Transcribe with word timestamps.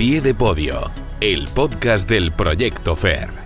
pie 0.00 0.22
de 0.22 0.32
podio, 0.32 0.90
el 1.20 1.46
podcast 1.48 2.08
del 2.08 2.32
Proyecto 2.32 2.96
FER. 2.96 3.39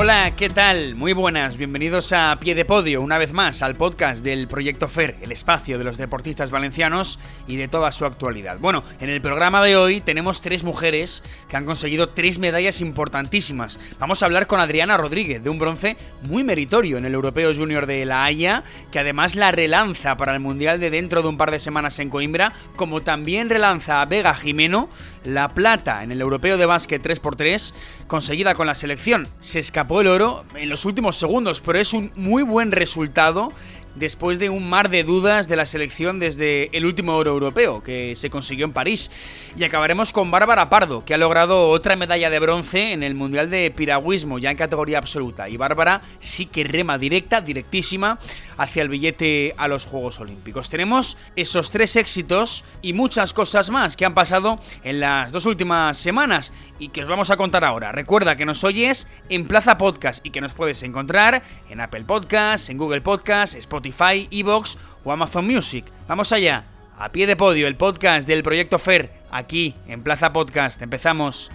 Hola, 0.00 0.36
¿qué 0.36 0.48
tal? 0.48 0.94
Muy 0.94 1.12
buenas, 1.12 1.56
bienvenidos 1.56 2.12
a 2.12 2.38
Pie 2.38 2.54
de 2.54 2.64
Podio, 2.64 3.02
una 3.02 3.18
vez 3.18 3.32
más 3.32 3.62
al 3.62 3.74
podcast 3.74 4.22
del 4.22 4.46
Proyecto 4.46 4.86
FER, 4.86 5.16
el 5.22 5.32
espacio 5.32 5.76
de 5.76 5.82
los 5.82 5.96
deportistas 5.96 6.52
valencianos 6.52 7.18
y 7.48 7.56
de 7.56 7.66
toda 7.66 7.90
su 7.90 8.06
actualidad. 8.06 8.60
Bueno, 8.60 8.84
en 9.00 9.10
el 9.10 9.20
programa 9.20 9.60
de 9.60 9.76
hoy 9.76 10.00
tenemos 10.00 10.40
tres 10.40 10.62
mujeres 10.62 11.24
que 11.48 11.56
han 11.56 11.64
conseguido 11.64 12.10
tres 12.10 12.38
medallas 12.38 12.80
importantísimas. 12.80 13.80
Vamos 13.98 14.22
a 14.22 14.26
hablar 14.26 14.46
con 14.46 14.60
Adriana 14.60 14.96
Rodríguez, 14.96 15.42
de 15.42 15.50
un 15.50 15.58
bronce 15.58 15.96
muy 16.22 16.44
meritorio 16.44 16.96
en 16.96 17.04
el 17.04 17.14
Europeo 17.14 17.52
Junior 17.52 17.86
de 17.86 18.04
La 18.04 18.24
Haya, 18.24 18.62
que 18.92 19.00
además 19.00 19.34
la 19.34 19.50
relanza 19.50 20.16
para 20.16 20.32
el 20.32 20.38
Mundial 20.38 20.78
de 20.78 20.90
dentro 20.90 21.22
de 21.22 21.28
un 21.28 21.38
par 21.38 21.50
de 21.50 21.58
semanas 21.58 21.98
en 21.98 22.08
Coimbra, 22.08 22.52
como 22.76 23.02
también 23.02 23.50
relanza 23.50 24.00
a 24.00 24.06
Vega 24.06 24.36
Jimeno 24.36 24.88
la 25.24 25.54
plata 25.54 26.04
en 26.04 26.12
el 26.12 26.20
Europeo 26.20 26.56
de 26.56 26.66
Básquet 26.66 27.02
3x3, 27.02 27.74
conseguida 28.06 28.54
con 28.54 28.68
la 28.68 28.76
selección. 28.76 29.26
Se 29.40 29.58
escapó 29.58 29.87
el 30.00 30.06
oro 30.06 30.44
en 30.54 30.68
los 30.68 30.84
últimos 30.84 31.16
segundos, 31.16 31.60
pero 31.60 31.78
es 31.78 31.92
un 31.92 32.12
muy 32.14 32.42
buen 32.42 32.72
resultado 32.72 33.52
después 33.98 34.38
de 34.38 34.50
un 34.50 34.68
mar 34.68 34.88
de 34.90 35.04
dudas 35.04 35.48
de 35.48 35.56
la 35.56 35.66
selección 35.66 36.20
desde 36.20 36.76
el 36.76 36.86
último 36.86 37.16
oro 37.16 37.30
europeo 37.30 37.82
que 37.82 38.14
se 38.16 38.30
consiguió 38.30 38.64
en 38.64 38.72
París. 38.72 39.10
Y 39.56 39.64
acabaremos 39.64 40.12
con 40.12 40.30
Bárbara 40.30 40.70
Pardo, 40.70 41.04
que 41.04 41.14
ha 41.14 41.18
logrado 41.18 41.68
otra 41.68 41.96
medalla 41.96 42.30
de 42.30 42.38
bronce 42.38 42.92
en 42.92 43.02
el 43.02 43.14
Mundial 43.14 43.50
de 43.50 43.70
Piragüismo, 43.70 44.38
ya 44.38 44.50
en 44.50 44.56
categoría 44.56 44.98
absoluta. 44.98 45.48
Y 45.48 45.56
Bárbara 45.56 46.02
sí 46.18 46.46
que 46.46 46.64
rema 46.64 46.98
directa, 46.98 47.40
directísima, 47.40 48.18
hacia 48.56 48.82
el 48.82 48.88
billete 48.88 49.54
a 49.56 49.68
los 49.68 49.84
Juegos 49.84 50.20
Olímpicos. 50.20 50.70
Tenemos 50.70 51.16
esos 51.36 51.70
tres 51.70 51.96
éxitos 51.96 52.64
y 52.82 52.92
muchas 52.92 53.32
cosas 53.32 53.70
más 53.70 53.96
que 53.96 54.04
han 54.04 54.14
pasado 54.14 54.58
en 54.84 55.00
las 55.00 55.32
dos 55.32 55.46
últimas 55.46 55.96
semanas 55.96 56.52
y 56.78 56.88
que 56.88 57.02
os 57.02 57.08
vamos 57.08 57.30
a 57.30 57.36
contar 57.36 57.64
ahora. 57.64 57.92
Recuerda 57.92 58.36
que 58.36 58.46
nos 58.46 58.64
oyes 58.64 59.06
en 59.28 59.46
Plaza 59.46 59.78
Podcast 59.78 60.24
y 60.24 60.30
que 60.30 60.40
nos 60.40 60.54
puedes 60.54 60.82
encontrar 60.82 61.42
en 61.68 61.80
Apple 61.80 62.04
Podcasts, 62.04 62.70
en 62.70 62.78
Google 62.78 63.00
Podcasts, 63.00 63.56
Spotify, 63.56 63.87
Evox 64.30 64.78
o 65.04 65.12
Amazon 65.12 65.46
Music. 65.46 65.84
Vamos 66.06 66.32
allá, 66.32 66.64
a 66.98 67.12
pie 67.12 67.26
de 67.26 67.36
podio, 67.36 67.66
el 67.66 67.76
podcast 67.76 68.26
del 68.26 68.42
Proyecto 68.42 68.78
FER, 68.78 69.12
aquí 69.30 69.74
en 69.86 70.02
Plaza 70.02 70.32
Podcast. 70.32 70.80
Empezamos. 70.82 71.50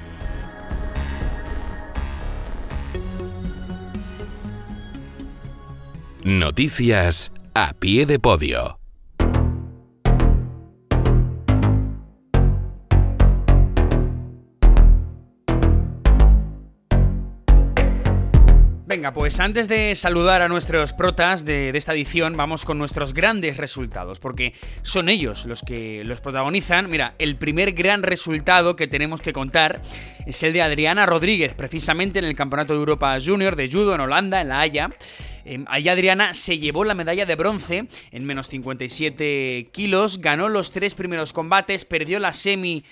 Noticias 6.23 7.31
a 7.53 7.73
pie 7.73 8.05
de 8.05 8.17
podio. 8.17 8.82
Venga, 19.03 19.11
pues 19.11 19.41
antes 19.41 19.67
de 19.67 19.95
saludar 19.95 20.41
a 20.41 20.47
nuestros 20.47 20.93
protas 20.93 21.43
de, 21.43 21.71
esta 21.75 21.93
edición, 21.93 22.37
vamos 22.37 22.63
con 22.63 22.77
nuestros 22.77 23.13
grandes 23.13 23.57
resultados, 23.57 24.21
porque 24.21 24.53
son 24.81 25.09
ellos 25.09 25.45
los 25.45 25.61
que 25.61 26.05
los 26.05 26.21
protagonizan. 26.21 26.89
Mira, 26.89 27.13
el 27.19 27.35
primer 27.35 27.73
gran 27.73 28.01
resultado 28.01 28.77
que 28.77 28.87
tenemos 28.87 29.19
que 29.19 29.33
contar 29.33 29.81
es 30.25 30.41
el 30.43 30.53
de 30.53 30.61
Adriana 30.61 31.05
Rodríguez, 31.05 31.53
precisamente 31.53 32.19
en 32.19 32.23
el 32.23 32.33
Campeonato 32.33 32.71
de 32.71 32.79
Europa 32.79 33.17
Junior 33.21 33.57
de 33.57 33.69
Judo 33.69 33.93
en 33.93 33.99
Holanda, 33.99 34.39
en 34.39 34.47
La 34.47 34.61
Haya. 34.61 34.89
Eh, 35.43 35.65
ahí 35.67 35.89
Adriana 35.89 36.33
se 36.33 36.57
llevó 36.57 36.85
la 36.85 36.95
medalla 36.95 37.25
de 37.25 37.35
bronce 37.35 37.87
en 38.13 38.23
menos 38.23 38.47
57 38.47 39.67
kilos, 39.73 40.21
ganó 40.21 40.47
los 40.47 40.71
tres 40.71 40.95
primeros 40.95 41.33
combates, 41.33 41.83
perdió 41.83 42.19
la 42.19 42.31
semi, 42.31 42.85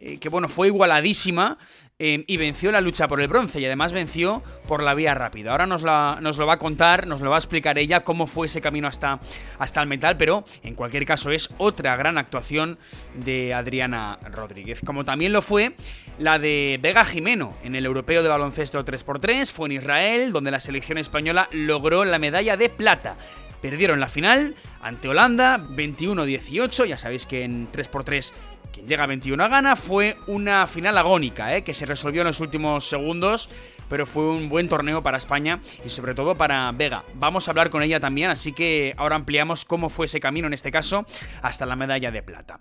eh, 0.00 0.18
que 0.18 0.28
bueno, 0.28 0.48
fue 0.48 0.66
igualadísima. 0.66 1.56
Eh, 2.04 2.24
y 2.26 2.36
venció 2.36 2.72
la 2.72 2.80
lucha 2.80 3.06
por 3.06 3.20
el 3.20 3.28
bronce 3.28 3.60
y 3.60 3.64
además 3.64 3.92
venció 3.92 4.42
por 4.66 4.82
la 4.82 4.92
vía 4.92 5.14
rápida. 5.14 5.52
Ahora 5.52 5.66
nos, 5.66 5.82
la, 5.82 6.18
nos, 6.20 6.36
lo 6.36 6.48
va 6.48 6.54
a 6.54 6.58
contar, 6.58 7.06
nos 7.06 7.20
lo 7.20 7.30
va 7.30 7.36
a 7.36 7.38
explicar 7.38 7.78
ella 7.78 8.02
cómo 8.02 8.26
fue 8.26 8.48
ese 8.48 8.60
camino 8.60 8.88
hasta, 8.88 9.20
hasta 9.60 9.80
el 9.80 9.86
metal, 9.86 10.16
pero 10.16 10.44
en 10.64 10.74
cualquier 10.74 11.06
caso 11.06 11.30
es 11.30 11.50
otra 11.58 11.94
gran 11.94 12.18
actuación 12.18 12.76
de 13.14 13.54
Adriana 13.54 14.18
Rodríguez. 14.32 14.80
Como 14.84 15.04
también 15.04 15.32
lo 15.32 15.42
fue 15.42 15.76
la 16.18 16.40
de 16.40 16.80
Vega 16.82 17.04
Jimeno 17.04 17.54
en 17.62 17.76
el 17.76 17.86
Europeo 17.86 18.24
de 18.24 18.30
Baloncesto 18.30 18.84
3x3, 18.84 19.52
fue 19.52 19.68
en 19.68 19.72
Israel, 19.76 20.32
donde 20.32 20.50
la 20.50 20.58
selección 20.58 20.98
española 20.98 21.48
logró 21.52 22.04
la 22.04 22.18
medalla 22.18 22.56
de 22.56 22.68
plata. 22.68 23.14
Perdieron 23.60 24.00
la 24.00 24.08
final 24.08 24.56
ante 24.80 25.06
Holanda 25.06 25.56
21-18, 25.58 26.84
ya 26.84 26.98
sabéis 26.98 27.26
que 27.26 27.44
en 27.44 27.70
3x3 27.70 28.32
quien 28.72 28.88
llega 28.88 29.04
a 29.04 29.06
21 29.06 29.48
gana. 29.48 29.76
Fue 29.76 30.16
una 30.26 30.66
final 30.66 30.98
agónica, 30.98 31.56
¿eh? 31.56 31.62
que 31.62 31.74
se 31.74 31.86
resolvió 31.86 32.22
en 32.22 32.28
los 32.28 32.40
últimos 32.40 32.88
segundos, 32.88 33.48
pero 33.92 34.06
fue 34.06 34.30
un 34.30 34.48
buen 34.48 34.70
torneo 34.70 35.02
para 35.02 35.18
España 35.18 35.60
y 35.84 35.90
sobre 35.90 36.14
todo 36.14 36.34
para 36.34 36.72
Vega. 36.72 37.04
Vamos 37.16 37.46
a 37.46 37.50
hablar 37.50 37.68
con 37.68 37.82
ella 37.82 38.00
también, 38.00 38.30
así 38.30 38.54
que 38.54 38.94
ahora 38.96 39.16
ampliamos 39.16 39.66
cómo 39.66 39.90
fue 39.90 40.06
ese 40.06 40.18
camino, 40.18 40.46
en 40.46 40.54
este 40.54 40.72
caso, 40.72 41.04
hasta 41.42 41.66
la 41.66 41.76
medalla 41.76 42.10
de 42.10 42.22
plata. 42.22 42.58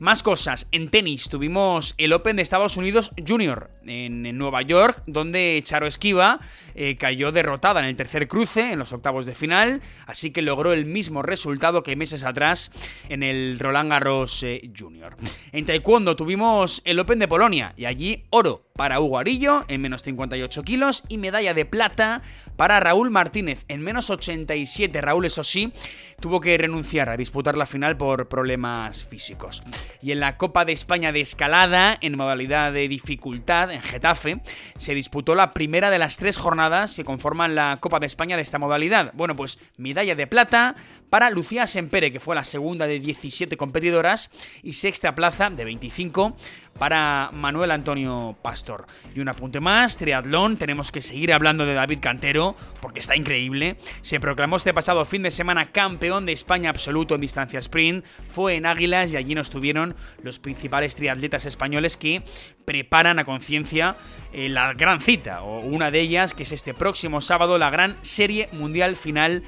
Más 0.00 0.24
cosas, 0.24 0.66
en 0.72 0.90
tenis 0.90 1.28
tuvimos 1.28 1.94
el 1.98 2.12
Open 2.12 2.34
de 2.34 2.42
Estados 2.42 2.76
Unidos 2.76 3.12
Junior 3.24 3.70
en, 3.86 4.36
Nueva 4.36 4.62
York, 4.62 5.04
donde 5.06 5.62
Charo 5.64 5.86
Esquiva 5.86 6.40
eh, 6.74 6.96
cayó 6.96 7.30
derrotada 7.30 7.78
en 7.78 7.86
el 7.86 7.94
tercer 7.94 8.26
cruce, 8.26 8.72
en 8.72 8.80
los 8.80 8.92
octavos 8.92 9.24
de 9.24 9.36
final, 9.36 9.82
así 10.06 10.32
que 10.32 10.42
logró 10.42 10.72
el 10.72 10.84
mismo 10.84 11.22
resultado 11.22 11.84
que 11.84 11.94
meses 11.94 12.24
atrás 12.24 12.72
en 13.08 13.22
el 13.22 13.60
Roland 13.60 13.90
Garros 13.90 14.42
eh, 14.42 14.68
Junior. 14.76 15.14
En 15.52 15.64
Taekwondo 15.64 16.16
tuvimos 16.16 16.82
el 16.84 16.98
Open 16.98 17.20
de 17.20 17.28
Polonia 17.28 17.72
y 17.76 17.84
allí 17.84 18.24
oro 18.30 18.64
para 18.74 19.00
Hugo 19.00 19.18
Arillo 19.18 19.64
en 19.68 19.80
menos 19.80 20.02
58 20.02 20.62
kilos 20.62 21.04
y 21.08 21.18
medalla 21.18 21.54
de 21.54 21.64
plata 21.64 22.22
para 22.56 22.80
Raúl 22.80 23.10
Martínez 23.10 23.64
en 23.68 23.82
menos 23.82 24.10
87. 24.10 25.00
Raúl, 25.00 25.24
eso 25.24 25.44
sí, 25.44 25.72
tuvo 26.20 26.40
que 26.40 26.56
renunciar 26.56 27.08
a 27.08 27.16
disputar 27.16 27.56
la 27.56 27.66
final 27.66 27.96
por 27.96 28.28
problemas 28.28 29.04
físicos. 29.04 29.62
Y 30.00 30.12
en 30.12 30.20
la 30.20 30.36
Copa 30.36 30.64
de 30.64 30.72
España 30.72 31.12
de 31.12 31.20
escalada, 31.20 31.98
en 32.00 32.16
modalidad 32.16 32.72
de 32.72 32.88
dificultad, 32.88 33.70
en 33.70 33.82
Getafe, 33.82 34.40
se 34.78 34.94
disputó 34.94 35.34
la 35.34 35.52
primera 35.52 35.90
de 35.90 35.98
las 35.98 36.16
tres 36.16 36.36
jornadas 36.36 36.94
que 36.94 37.04
conforman 37.04 37.54
la 37.54 37.78
Copa 37.80 38.00
de 38.00 38.06
España 38.06 38.36
de 38.36 38.42
esta 38.42 38.58
modalidad. 38.58 39.12
Bueno, 39.14 39.36
pues 39.36 39.58
medalla 39.76 40.14
de 40.14 40.26
plata 40.26 40.76
para 41.10 41.28
Lucía 41.28 41.66
Sempere, 41.66 42.10
que 42.10 42.20
fue 42.20 42.34
la 42.34 42.44
segunda 42.44 42.86
de 42.86 42.98
17 42.98 43.56
competidoras, 43.56 44.30
y 44.62 44.72
sexta 44.72 45.14
plaza 45.14 45.50
de 45.50 45.64
25 45.64 46.36
para 46.78 47.30
Manuel 47.32 47.70
Antonio 47.70 48.36
Pastor. 48.42 48.86
Y 49.14 49.20
un 49.20 49.28
apunte 49.28 49.60
más, 49.60 49.96
triatlón, 49.96 50.56
tenemos 50.56 50.90
que 50.90 51.02
seguir 51.02 51.32
hablando 51.32 51.66
de 51.66 51.74
David 51.74 52.00
Cantero, 52.00 52.56
porque 52.80 53.00
está 53.00 53.16
increíble. 53.16 53.76
Se 54.00 54.20
proclamó 54.20 54.56
este 54.56 54.74
pasado 54.74 55.04
fin 55.04 55.22
de 55.22 55.30
semana 55.30 55.72
campeón 55.72 56.26
de 56.26 56.32
España 56.32 56.70
absoluto 56.70 57.14
en 57.14 57.20
distancia 57.20 57.58
sprint, 57.58 58.04
fue 58.32 58.54
en 58.54 58.66
Águilas 58.66 59.12
y 59.12 59.16
allí 59.16 59.34
nos 59.34 59.50
tuvieron 59.50 59.94
los 60.22 60.38
principales 60.38 60.96
triatletas 60.96 61.46
españoles 61.46 61.96
que 61.96 62.22
preparan 62.64 63.18
a 63.18 63.24
conciencia 63.24 63.96
eh, 64.32 64.48
la 64.48 64.72
gran 64.72 65.00
cita, 65.00 65.42
o 65.42 65.60
una 65.60 65.90
de 65.90 66.00
ellas, 66.00 66.34
que 66.34 66.44
es 66.44 66.52
este 66.52 66.74
próximo 66.74 67.20
sábado, 67.20 67.58
la 67.58 67.70
gran 67.70 67.96
serie 68.02 68.48
mundial 68.52 68.96
final 68.96 69.42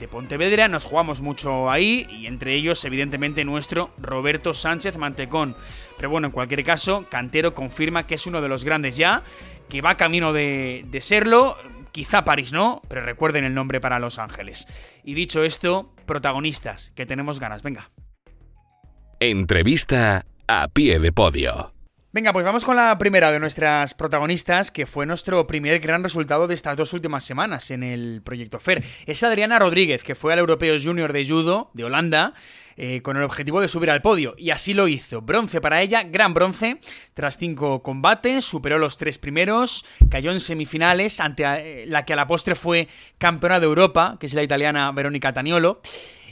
de 0.00 0.08
Pontevedra. 0.08 0.66
Nos 0.66 0.84
jugamos 0.84 1.20
mucho 1.20 1.70
ahí 1.70 2.06
y 2.10 2.26
entre 2.26 2.54
ellos, 2.54 2.84
evidentemente, 2.84 3.44
nuestro 3.44 3.90
Roberto 3.98 4.54
Sánchez 4.54 4.96
Mantecón. 4.96 5.54
Pero 5.96 6.10
bueno, 6.10 6.28
en 6.28 6.32
cualquier 6.32 6.64
caso, 6.64 7.06
Cantero 7.08 7.54
confirma 7.54 8.06
que 8.06 8.16
es 8.16 8.26
uno 8.26 8.40
de 8.40 8.48
los 8.48 8.64
grandes 8.64 8.96
ya, 8.96 9.22
que 9.68 9.82
va 9.82 9.96
camino 9.96 10.32
de, 10.32 10.84
de 10.88 11.00
serlo. 11.00 11.56
Quizá 11.92 12.24
París 12.24 12.52
no, 12.52 12.82
pero 12.88 13.02
recuerden 13.02 13.44
el 13.44 13.54
nombre 13.54 13.80
para 13.80 13.98
Los 13.98 14.18
Ángeles. 14.18 14.66
Y 15.04 15.14
dicho 15.14 15.44
esto, 15.44 15.92
protagonistas, 16.06 16.92
que 16.96 17.06
tenemos 17.06 17.38
ganas. 17.38 17.62
Venga. 17.62 17.90
Entrevista 19.20 20.24
a 20.48 20.68
pie 20.68 20.98
de 20.98 21.12
podio. 21.12 21.79
Venga, 22.12 22.32
pues 22.32 22.44
vamos 22.44 22.64
con 22.64 22.74
la 22.74 22.98
primera 22.98 23.30
de 23.30 23.38
nuestras 23.38 23.94
protagonistas, 23.94 24.72
que 24.72 24.84
fue 24.84 25.06
nuestro 25.06 25.46
primer 25.46 25.78
gran 25.78 26.02
resultado 26.02 26.48
de 26.48 26.54
estas 26.54 26.76
dos 26.76 26.92
últimas 26.92 27.22
semanas 27.22 27.70
en 27.70 27.84
el 27.84 28.20
proyecto 28.24 28.58
FER. 28.58 28.82
Es 29.06 29.22
Adriana 29.22 29.60
Rodríguez, 29.60 30.02
que 30.02 30.16
fue 30.16 30.32
al 30.32 30.40
Europeo 30.40 30.76
Junior 30.82 31.12
de 31.12 31.24
Judo 31.24 31.70
de 31.72 31.84
Holanda. 31.84 32.34
Eh, 32.76 33.02
con 33.02 33.18
el 33.18 33.24
objetivo 33.24 33.60
de 33.60 33.68
subir 33.68 33.90
al 33.90 34.00
podio, 34.00 34.34
y 34.38 34.50
así 34.50 34.72
lo 34.72 34.88
hizo. 34.88 35.20
Bronce 35.20 35.60
para 35.60 35.82
ella, 35.82 36.02
gran 36.04 36.32
bronce, 36.32 36.80
tras 37.12 37.36
cinco 37.36 37.82
combates, 37.82 38.46
superó 38.46 38.78
los 38.78 38.96
tres 38.96 39.18
primeros, 39.18 39.84
cayó 40.08 40.32
en 40.32 40.40
semifinales 40.40 41.20
ante 41.20 41.84
la 41.86 42.06
que 42.06 42.14
a 42.14 42.16
la 42.16 42.26
postre 42.26 42.54
fue 42.54 42.88
campeona 43.18 43.60
de 43.60 43.66
Europa, 43.66 44.16
que 44.18 44.24
es 44.24 44.32
la 44.32 44.42
italiana 44.42 44.90
Verónica 44.92 45.34
Taniolo. 45.34 45.82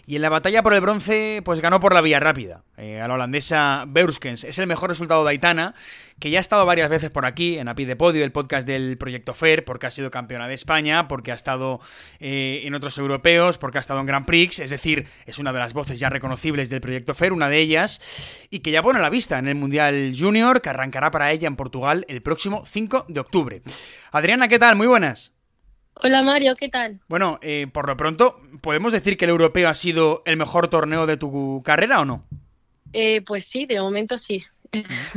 Y 0.09 0.17
en 0.17 0.23
la 0.23 0.31
batalla 0.31 0.63
por 0.63 0.73
el 0.73 0.81
bronce, 0.81 1.43
pues 1.45 1.61
ganó 1.61 1.81
por 1.81 1.93
la 1.93 2.01
vía 2.01 2.19
rápida. 2.19 2.63
Eh, 2.79 2.99
a 2.99 3.07
la 3.09 3.13
holandesa 3.13 3.85
Beurskens. 3.87 4.43
Es 4.43 4.59
el 4.59 4.67
mejor 4.67 4.89
resultado 4.89 5.23
de 5.23 5.33
Aitana, 5.33 5.75
que 6.19 6.31
ya 6.31 6.39
ha 6.39 6.41
estado 6.41 6.65
varias 6.65 6.89
veces 6.89 7.11
por 7.11 7.27
aquí, 7.27 7.59
en 7.59 7.69
API 7.69 7.85
de 7.85 7.95
Podio, 7.95 8.25
el 8.25 8.33
podcast 8.33 8.67
del 8.67 8.97
Proyecto 8.97 9.35
FAIR, 9.35 9.67
porque 9.67 9.87
ha 9.87 9.91
sido 9.91 10.11
campeona 10.11 10.49
de 10.49 10.55
España, 10.55 11.09
porque 11.09 11.31
ha 11.31 11.35
estado 11.35 11.81
eh, 12.21 12.63
en 12.65 12.75
otros 12.75 12.97
europeos, 12.97 13.59
porque 13.59 13.77
ha 13.77 13.81
estado 13.83 14.01
en 14.01 14.07
Grand 14.07 14.25
Prix. 14.25 14.61
Es 14.61 14.71
decir, 14.71 15.09
es 15.27 15.39
una 15.39 15.53
de 15.53 15.59
las 15.59 15.75
voces 15.75 16.01
ya 16.01 16.09
reconocibles 16.09 16.71
del 16.71 16.81
Proyecto 16.81 17.15
FAIR, 17.15 17.35
una 17.35 17.51
de 17.51 17.59
ellas, 17.59 18.01
y 18.49 18.61
que 18.61 18.71
ya 18.71 18.83
pone 18.83 19.01
la 19.01 19.11
vista 19.11 19.39
en 19.39 19.47
el 19.47 19.57
Mundial 19.57 20.15
Junior, 20.19 20.63
que 20.63 20.71
arrancará 20.71 21.11
para 21.11 21.33
ella 21.33 21.49
en 21.49 21.57
Portugal 21.57 22.07
el 22.09 22.23
próximo 22.23 22.65
5 22.65 23.05
de 23.11 23.21
octubre. 23.21 23.61
Adriana, 24.11 24.49
¿qué 24.49 24.59
tal? 24.59 24.75
Muy 24.75 24.87
buenas. 24.87 25.38
Hola 26.01 26.23
Mario, 26.23 26.55
¿qué 26.55 26.69
tal? 26.69 27.01
Bueno, 27.09 27.39
eh, 27.43 27.67
por 27.73 27.89
lo 27.89 27.97
pronto, 27.97 28.41
¿podemos 28.61 28.93
decir 28.93 29.17
que 29.17 29.25
el 29.25 29.31
europeo 29.33 29.69
ha 29.69 29.75
sido 29.75 30.23
el 30.27 30.37
mejor 30.37 30.69
torneo 30.69 31.07
de 31.07 31.17
tu 31.17 31.63
carrera 31.65 32.01
o 32.01 32.05
no? 32.05 32.25
Eh, 32.93 33.23
pues 33.23 33.45
sí, 33.45 33.67
de 33.67 33.81
momento 33.81 34.17
sí. 34.17 34.45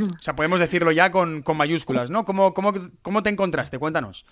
O 0.00 0.22
sea, 0.22 0.34
podemos 0.34 0.60
decirlo 0.60 0.90
ya 0.92 1.10
con, 1.10 1.44
mayúsculas, 1.54 2.10
¿no? 2.10 2.24
¿Cómo, 2.24 2.52
cómo, 2.52 2.72
cómo 3.02 3.22
te 3.22 3.30
encontraste? 3.30 3.78
Cuéntanos. 3.78 4.24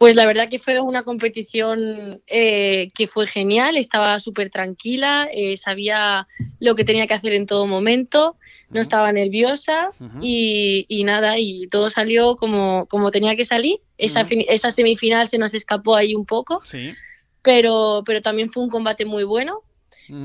Pues 0.00 0.16
la 0.16 0.24
verdad 0.24 0.48
que 0.48 0.58
fue 0.58 0.80
una 0.80 1.02
competición 1.02 2.22
eh, 2.26 2.90
que 2.94 3.06
fue 3.06 3.26
genial, 3.26 3.76
estaba 3.76 4.18
súper 4.18 4.48
tranquila, 4.48 5.28
eh, 5.30 5.58
sabía 5.58 6.26
lo 6.58 6.74
que 6.74 6.84
tenía 6.84 7.06
que 7.06 7.12
hacer 7.12 7.34
en 7.34 7.44
todo 7.44 7.66
momento, 7.66 8.38
no 8.70 8.80
estaba 8.80 9.12
nerviosa 9.12 9.90
y, 10.22 11.02
nada, 11.04 11.38
y 11.38 11.66
todo 11.66 11.90
salió 11.90 12.36
como, 12.36 12.86
como 12.86 13.10
tenía 13.10 13.36
que 13.36 13.44
salir. 13.44 13.80
Esa, 13.98 14.26
esa 14.48 14.70
semifinal 14.70 15.28
se 15.28 15.36
nos 15.36 15.52
escapó 15.52 15.94
ahí 15.96 16.14
un 16.14 16.24
poco, 16.24 16.62
sí. 16.64 16.94
pero, 17.42 18.02
pero 18.06 18.22
también 18.22 18.50
fue 18.50 18.62
un 18.62 18.70
combate 18.70 19.04
muy 19.04 19.24
bueno. 19.24 19.64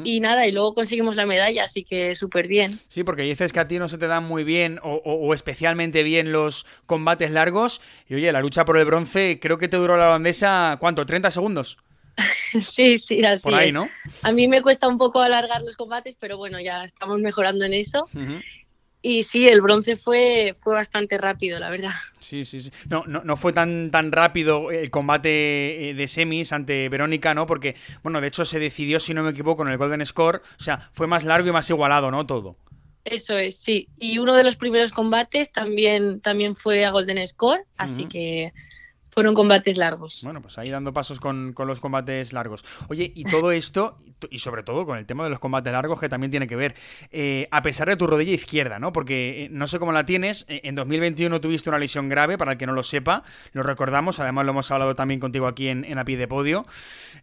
Y 0.04 0.20
nada, 0.20 0.48
y 0.48 0.52
luego 0.52 0.74
conseguimos 0.74 1.16
la 1.16 1.26
medalla, 1.26 1.64
así 1.64 1.84
que 1.84 2.16
súper 2.16 2.48
bien. 2.48 2.80
Sí, 2.88 3.04
porque 3.04 3.22
dices 3.22 3.54
que 3.54 3.60
a 3.60 3.68
ti 3.68 3.78
no 3.78 3.88
se 3.88 3.98
te 3.98 4.08
dan 4.08 4.24
muy 4.24 4.44
bien 4.44 4.80
o, 4.82 5.34
especialmente 5.34 6.04
bien 6.04 6.32
los 6.32 6.66
combates 6.86 7.32
largos. 7.32 7.82
Y 8.08 8.16
oye, 8.16 8.32
la 8.32 8.42
lucha 8.42 8.66
por 8.66 8.78
el 8.78 8.86
bronce, 8.86 9.40
creo 9.40 9.58
que 9.58 9.68
te 9.68 9.78
duró 9.78 9.98
la 9.98 10.08
holandesa, 10.08 10.78
¿cuánto? 10.80 11.06
¿30 11.06 11.30
segundos? 11.30 11.78
sí, 12.62 12.98
sí, 12.98 13.24
así 13.24 13.44
Por 13.44 13.56
ahí, 13.56 13.72
¿no? 13.72 13.90
A 14.24 14.32
mí 14.32 14.48
me 14.48 14.62
cuesta 14.62 14.88
un 14.88 14.98
poco 14.98 15.22
alargar 15.22 15.62
los 15.62 15.76
combates, 15.76 16.16
pero 16.20 16.38
bueno, 16.38 16.60
ya 16.60 16.84
estamos 16.84 17.20
mejorando 17.20 17.66
en 17.66 17.74
eso. 17.74 18.10
Y 19.07 19.22
sí, 19.22 19.48
el 19.48 19.62
bronce 19.62 19.98
fue, 19.98 20.56
fue 20.62 20.74
bastante 20.74 21.19
rápido, 21.19 21.60
la 21.60 21.69
verdad. 21.69 21.92
Sí, 22.19 22.44
sí, 22.44 22.60
sí. 22.60 22.72
No, 22.90 23.04
no, 23.06 23.24
no 23.24 23.38
fue 23.38 23.54
tan, 23.54 23.92
tan 23.92 24.12
rápido 24.12 24.72
el 24.72 24.90
combate 24.90 25.90
eh, 25.90 25.94
de 25.94 26.07
semis 26.07 26.52
ante 26.52 26.90
Verónica, 26.90 27.36
¿no? 27.36 27.46
Porque, 27.46 27.75
bueno, 28.02 28.19
de 28.19 28.30
hecho 28.30 28.46
se 28.46 28.57
decidió, 28.57 29.00
si 29.00 29.13
no 29.13 29.22
me 29.22 29.30
equivoco, 29.30 29.62
en 29.62 29.68
el 29.68 29.78
Golden 29.78 30.04
Score. 30.07 30.42
O 30.60 30.63
sea, 30.63 30.90
fue 30.92 31.06
más 31.06 31.24
largo 31.24 31.48
y 31.48 31.52
más 31.52 31.69
igualado, 31.69 32.10
¿no? 32.10 32.25
Todo. 32.25 32.57
Eso 33.04 33.38
es, 33.38 33.57
sí. 33.57 33.90
Y 34.00 34.18
uno 34.18 34.34
de 34.34 34.44
los 34.44 34.56
primeros 34.56 34.92
combates 34.92 35.51
también, 35.51 36.19
también 36.22 36.56
fue 36.56 36.84
a 36.84 36.90
Golden 36.90 37.28
Score, 37.28 37.63
así 37.78 38.06
que 38.06 38.54
fueron 39.15 39.33
combates 39.33 39.77
largos. 39.77 40.19
Bueno, 40.23 40.41
pues 40.41 40.57
ahí 40.57 40.69
dando 40.69 40.91
pasos 40.91 41.21
con, 41.21 41.56
los 41.57 41.79
combates 41.79 42.33
largos. 42.33 42.65
Oye, 42.89 43.13
y 43.15 43.23
todo 43.23 43.53
esto, 43.53 43.97
y 44.29 44.39
sobre 44.39 44.62
todo 44.62 44.85
con 44.85 44.97
el 44.97 45.06
tema 45.06 45.23
de 45.23 45.29
los 45.29 45.39
combates 45.39 45.71
largos, 45.71 46.01
que 46.01 46.09
también 46.09 46.31
tiene 46.31 46.47
que 46.47 46.57
ver, 46.57 46.75
eh, 47.12 47.47
a 47.50 47.62
pesar 47.62 47.88
de 47.88 47.95
tu 47.95 48.07
rodilla 48.07 48.33
izquierda, 48.33 48.77
¿no? 48.77 48.91
Porque 48.91 49.45
eh, 49.45 49.50
no 49.50 49.67
sé 49.67 49.79
cómo 49.79 49.94
la 49.94 50.06
tienes, 50.06 50.45
eh, 50.50 50.59
en 50.65 50.75
2021 50.75 51.39
tuviste 51.39 51.69
una 51.69 51.79
lesión 51.79 52.09
grave, 52.09 52.38
para 52.38 52.51
el 52.51 52.57
que 52.57 52.67
no 52.67 52.73
lo 52.73 52.83
sepa, 52.83 53.23
lo 53.53 53.63
recordamos, 53.63 54.19
además 54.19 54.45
lo 54.45 54.51
hemos 54.51 54.69
hablado 54.69 54.95
también 54.95 55.21
contigo 55.21 55.47
aquí 55.47 55.69
en, 55.69 55.85
en 55.85 55.97
A 55.97 56.03
Pie 56.03 56.17
de 56.17 56.27
Podio, 56.27 56.65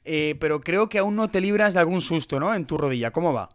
pero 0.03 0.63
creo 0.63 0.89
que 0.89 0.99
aún 0.99 1.15
no 1.15 1.29
te 1.29 1.43
libras 1.43 1.75
de 1.75 1.81
algún 1.81 2.01
susto, 2.01 2.41
¿no? 2.41 2.55
En 2.55 2.65
tu 2.65 2.79
rodilla, 2.79 3.11
¿cómo 3.11 3.35
va? 3.35 3.51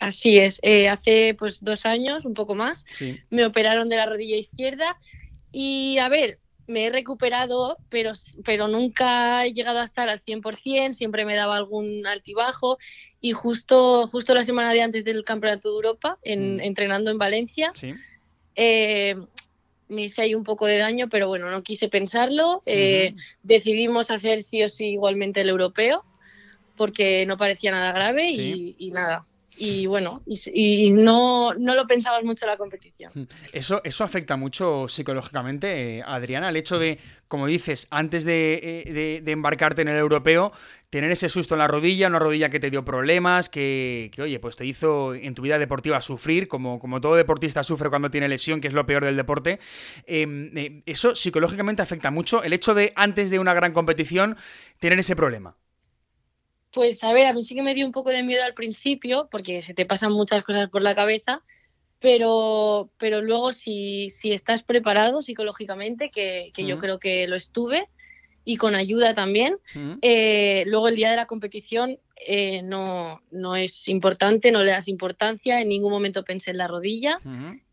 Así 0.00 0.38
es, 0.38 0.60
hace 0.90 1.36
pues 1.38 1.62
dos 1.62 1.86
años, 1.86 2.24
un 2.24 2.34
poco 2.34 2.56
más, 2.56 2.84
me 3.30 3.44
operaron 3.44 3.88
de 3.88 3.96
la 3.96 4.06
rodilla 4.06 4.36
izquierda 4.36 4.96
y 5.52 5.98
a 5.98 6.08
ver, 6.08 6.40
me 6.70 6.86
he 6.86 6.90
recuperado, 6.90 7.76
pero, 7.88 8.12
pero 8.44 8.68
nunca 8.68 9.44
he 9.44 9.52
llegado 9.52 9.80
a 9.80 9.84
estar 9.84 10.08
al 10.08 10.20
100%, 10.20 10.92
siempre 10.92 11.24
me 11.24 11.34
daba 11.34 11.56
algún 11.56 12.06
altibajo. 12.06 12.78
Y 13.20 13.32
justo, 13.32 14.08
justo 14.08 14.34
la 14.34 14.44
semana 14.44 14.72
de 14.72 14.82
antes 14.82 15.04
del 15.04 15.24
Campeonato 15.24 15.68
de 15.68 15.74
Europa, 15.74 16.18
en, 16.22 16.56
mm. 16.56 16.60
entrenando 16.60 17.10
en 17.10 17.18
Valencia, 17.18 17.72
eh, 18.54 19.16
me 19.88 20.02
hice 20.02 20.22
ahí 20.22 20.34
un 20.34 20.44
poco 20.44 20.66
de 20.66 20.78
daño, 20.78 21.08
pero 21.08 21.28
bueno, 21.28 21.50
no 21.50 21.62
quise 21.62 21.88
pensarlo. 21.88 22.62
Eh, 22.64 23.14
decidimos 23.42 24.10
hacer 24.10 24.42
sí 24.42 24.62
o 24.62 24.68
sí 24.68 24.90
igualmente 24.92 25.40
el 25.40 25.48
europeo, 25.48 26.04
porque 26.76 27.26
no 27.26 27.36
parecía 27.36 27.72
nada 27.72 27.92
grave 27.92 28.30
y 28.30 28.90
nada, 28.92 29.26
y 29.56 29.86
bueno, 29.86 30.22
y, 30.26 30.90
no, 30.90 31.52
no, 31.54 31.74
lo 31.74 31.86
pensabas 31.86 32.24
mucho 32.24 32.46
la 32.46 32.56
competición. 32.56 33.28
Eso, 33.52 33.80
eso 33.84 34.04
afecta 34.04 34.36
mucho 34.36 34.88
psicológicamente, 34.88 35.98
eh, 35.98 36.02
Adriana, 36.06 36.48
el 36.48 36.56
hecho 36.56 36.78
de, 36.78 36.98
como 37.28 37.46
dices, 37.46 37.86
antes 37.90 38.24
eh, 38.26 39.20
de, 39.22 39.32
embarcarte 39.32 39.82
en 39.82 39.88
el 39.88 39.98
europeo, 39.98 40.52
tener 40.88 41.10
ese 41.10 41.28
susto 41.28 41.54
en 41.54 41.58
la 41.58 41.68
rodilla, 41.68 42.08
una 42.08 42.18
rodilla 42.18 42.48
que 42.48 42.58
te 42.58 42.70
dio 42.70 42.84
problemas, 42.84 43.48
que, 43.48 44.10
oye, 44.18 44.38
pues 44.40 44.56
te 44.56 44.64
hizo 44.64 45.14
en 45.14 45.34
tu 45.34 45.42
vida 45.42 45.58
deportiva 45.58 46.00
sufrir, 46.00 46.48
como, 46.48 46.78
como 46.78 47.00
todo 47.00 47.16
deportista 47.16 47.62
sufre 47.62 47.90
cuando 47.90 48.10
tiene 48.10 48.28
lesión, 48.28 48.60
que 48.60 48.68
es 48.68 48.74
lo 48.74 48.86
peor 48.86 49.04
del 49.04 49.16
deporte. 49.16 49.60
Em, 50.06 50.56
eh, 50.56 50.82
eso 50.86 51.14
psicológicamente 51.14 51.82
afecta 51.82 52.10
mucho, 52.10 52.42
el 52.42 52.52
hecho 52.52 52.74
de 52.74 52.92
antes 52.96 53.30
de 53.30 53.38
una 53.38 53.54
gran 53.54 53.72
competición 53.72 54.36
tener 54.78 54.98
ese 54.98 55.16
problema. 55.16 55.56
Pues 56.72 57.02
a 57.02 57.12
ver, 57.12 57.26
a 57.26 57.32
mí 57.32 57.42
sí 57.44 57.54
que 57.54 57.62
me 57.62 57.74
dio 57.74 57.86
un 57.86 57.92
poco 57.92 58.10
de 58.10 58.22
miedo 58.22 58.44
al 58.44 58.54
principio, 58.54 59.28
porque 59.30 59.62
se 59.62 59.74
te 59.74 59.86
pasan 59.86 60.12
muchas 60.12 60.42
cosas 60.42 60.70
por 60.70 60.82
la 60.82 60.94
cabeza, 60.94 61.42
pero, 61.98 62.90
pero 62.96 63.20
luego 63.20 63.52
si, 63.52 64.10
si 64.10 64.32
estás 64.32 64.62
preparado 64.62 65.22
psicológicamente, 65.22 66.10
que, 66.10 66.52
yo 66.56 66.78
creo 66.78 66.98
que 66.98 67.26
lo 67.26 67.36
estuve, 67.36 67.88
y 68.44 68.56
con 68.56 68.74
ayuda 68.74 69.14
también, 69.14 69.58
eh, 70.00 70.64
luego 70.66 70.88
el 70.88 70.96
día 70.96 71.10
de 71.10 71.16
la 71.16 71.26
competición 71.26 71.98
eh, 72.16 72.62
no, 72.62 73.22
no 73.30 73.56
es 73.56 73.88
importante, 73.88 74.52
no 74.52 74.62
le 74.62 74.70
das 74.70 74.88
importancia, 74.88 75.60
en 75.60 75.68
ningún 75.68 75.90
momento 75.90 76.24
pensé 76.24 76.50
en 76.50 76.58
la 76.58 76.68
rodilla 76.68 77.18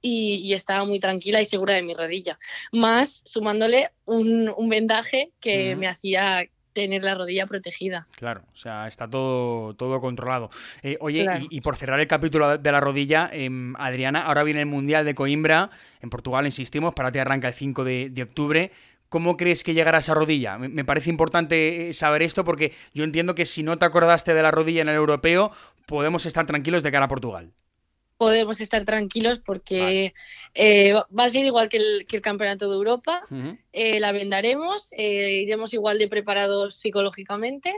y, 0.01 0.53
estaba 0.53 0.85
muy 0.85 0.99
tranquila 0.99 1.41
y 1.41 1.45
segura 1.45 1.75
de 1.75 1.83
mi 1.83 1.93
rodilla. 1.93 2.39
Más 2.71 3.21
sumándole 3.25 3.91
un, 4.05 4.51
un 4.55 4.69
vendaje 4.69 5.31
que 5.39 5.75
me 5.75 5.87
hacía 5.87 6.47
tener 6.77 7.03
la 7.03 7.15
rodilla 7.15 7.47
protegida. 7.47 8.05
Claro, 8.17 8.43
o 8.53 8.55
sea, 8.55 8.87
está 8.87 9.09
todo, 9.09 9.73
todo 9.73 9.99
controlado. 9.99 10.51
Eh, 10.83 10.95
oye, 10.99 11.25
y, 11.49 11.61
por 11.61 11.75
cerrar 11.75 11.99
el 11.99 12.05
capítulo 12.05 12.59
de 12.59 12.71
la 12.71 12.79
rodilla, 12.79 13.31
em, 13.33 13.75
Adriana, 13.77 14.21
ahora 14.21 14.43
viene 14.43 14.59
el 14.59 14.67
Mundial 14.67 15.03
de 15.03 15.15
Coimbra, 15.15 15.71
en 16.01 16.11
Portugal, 16.11 16.45
insistimos, 16.45 16.93
para 16.93 17.11
ti 17.11 17.17
arranca 17.17 17.47
el 17.47 17.55
5 17.55 17.83
de, 17.83 18.21
octubre. 18.21 18.71
¿Cómo 19.09 19.37
crees 19.37 19.63
que 19.63 19.73
llegará 19.73 19.97
esa 19.97 20.13
rodilla? 20.13 20.59
Me, 20.59 20.85
parece 20.85 21.09
importante 21.09 21.89
eh, 21.89 21.93
saber 21.93 22.21
esto 22.21 22.43
porque 22.43 22.73
yo 22.93 23.03
entiendo 23.03 23.33
que 23.33 23.45
si 23.45 23.63
no 23.63 23.79
te 23.79 23.85
acordaste 23.85 24.35
de 24.35 24.43
la 24.43 24.51
rodilla 24.51 24.83
en 24.83 24.89
el 24.89 24.95
europeo, 24.95 25.51
podemos 25.87 26.27
estar 26.27 26.45
tranquilos 26.45 26.83
de 26.83 26.91
cara 26.91 27.05
a 27.05 27.07
Portugal 27.07 27.53
podemos 28.17 28.59
estar 28.61 28.83
tranquilos 28.85 29.39
porque 29.39 30.13
eh, 30.53 30.93
va 30.93 31.25
a 31.25 31.29
ser 31.29 31.45
igual 31.45 31.69
que 31.69 31.77
el, 31.77 32.05
que 32.07 32.17
el 32.17 32.21
Campeonato 32.21 32.69
de 32.69 32.75
Europa. 32.75 33.21
Eh, 33.73 33.99
la 33.99 34.11
vendaremos, 34.11 34.89
eh, 34.93 35.41
iremos 35.43 35.73
igual 35.73 35.99
de 35.99 36.07
preparados 36.07 36.75
psicológicamente 36.75 37.73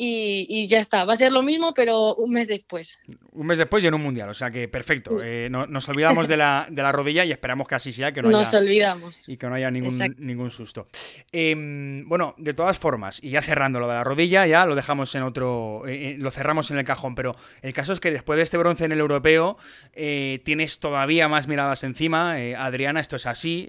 y, 0.00 0.68
ya 0.68 0.78
está. 0.78 1.04
Va 1.04 1.14
a 1.14 1.16
ser 1.16 1.32
lo 1.32 1.42
mismo, 1.42 1.74
pero 1.74 2.14
un 2.14 2.32
mes 2.32 2.46
después. 2.46 3.00
Un 3.32 3.46
mes 3.46 3.58
después 3.58 3.82
y 3.82 3.88
en 3.88 3.94
un 3.94 4.02
mundial, 4.02 4.28
o 4.28 4.34
sea 4.34 4.48
que 4.48 4.68
perfecto. 4.68 5.18
Eh, 5.22 5.48
no, 5.50 5.66
nos 5.66 5.88
olvidamos 5.88 6.28
de 6.28 6.36
la, 6.36 6.68
de 6.70 6.82
la, 6.82 6.92
rodilla 6.92 7.24
y 7.24 7.32
esperamos 7.32 7.66
que 7.66 7.74
así 7.74 7.90
sea. 7.90 8.12
Que 8.12 8.22
no 8.22 8.30
nos 8.30 8.54
olvidamos. 8.54 9.28
Y 9.28 9.36
que 9.36 9.48
no 9.48 9.54
haya 9.54 9.72
ningún, 9.72 9.98
ningún 10.18 10.52
susto. 10.52 10.86
Em, 11.32 12.08
bueno, 12.08 12.36
de 12.38 12.54
todas 12.54 12.78
formas, 12.78 13.18
y 13.22 13.30
ya 13.30 13.42
cerrando 13.42 13.80
lo 13.80 13.88
de 13.88 13.94
la 13.94 14.04
rodilla, 14.04 14.46
ya 14.46 14.66
lo 14.66 14.76
dejamos 14.76 15.12
en 15.16 15.24
otro. 15.24 15.82
Eh, 15.88 16.10
eh, 16.10 16.16
lo 16.16 16.30
cerramos 16.30 16.70
en 16.70 16.78
el 16.78 16.84
cajón, 16.84 17.16
pero 17.16 17.34
el 17.62 17.74
caso 17.74 17.92
es 17.92 17.98
que 17.98 18.12
después 18.12 18.36
de 18.36 18.44
este 18.44 18.56
bronce 18.56 18.84
en 18.84 18.92
el 18.92 19.00
europeo, 19.00 19.58
tienes 19.92 20.78
todavía 20.78 21.26
más 21.26 21.48
miradas 21.48 21.82
encima. 21.82 22.36
Adriana, 22.56 23.00
esto 23.00 23.16
es 23.16 23.26
así. 23.26 23.68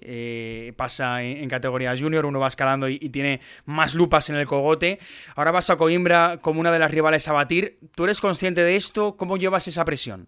pasa 0.76 1.24
en, 1.24 1.50
categoría 1.50 1.98
junior, 1.98 2.28
uno 2.28 2.40
va 2.40 2.48
escalando 2.48 2.88
y, 2.88 3.00
y 3.02 3.10
tiene 3.10 3.42
más 3.66 3.96
lupas 3.96 4.30
en 4.30 4.36
el 4.36 4.46
cogote. 4.46 5.00
Ahora 5.36 5.50
vas 5.50 5.72
a 5.72 5.76
Coimbra 5.76 6.19
como 6.42 6.60
una 6.60 6.72
de 6.72 6.80
las 6.80 6.92
rivales 6.92 7.28
a 7.28 7.34
batir. 7.34 7.80
¿Tú 7.96 8.06
eres 8.06 8.22
consciente 8.22 8.64
de 8.64 8.76
esto? 8.76 9.16
¿Cómo 9.18 9.38
llevas 9.38 9.68
esa 9.68 9.86
presión? 9.86 10.28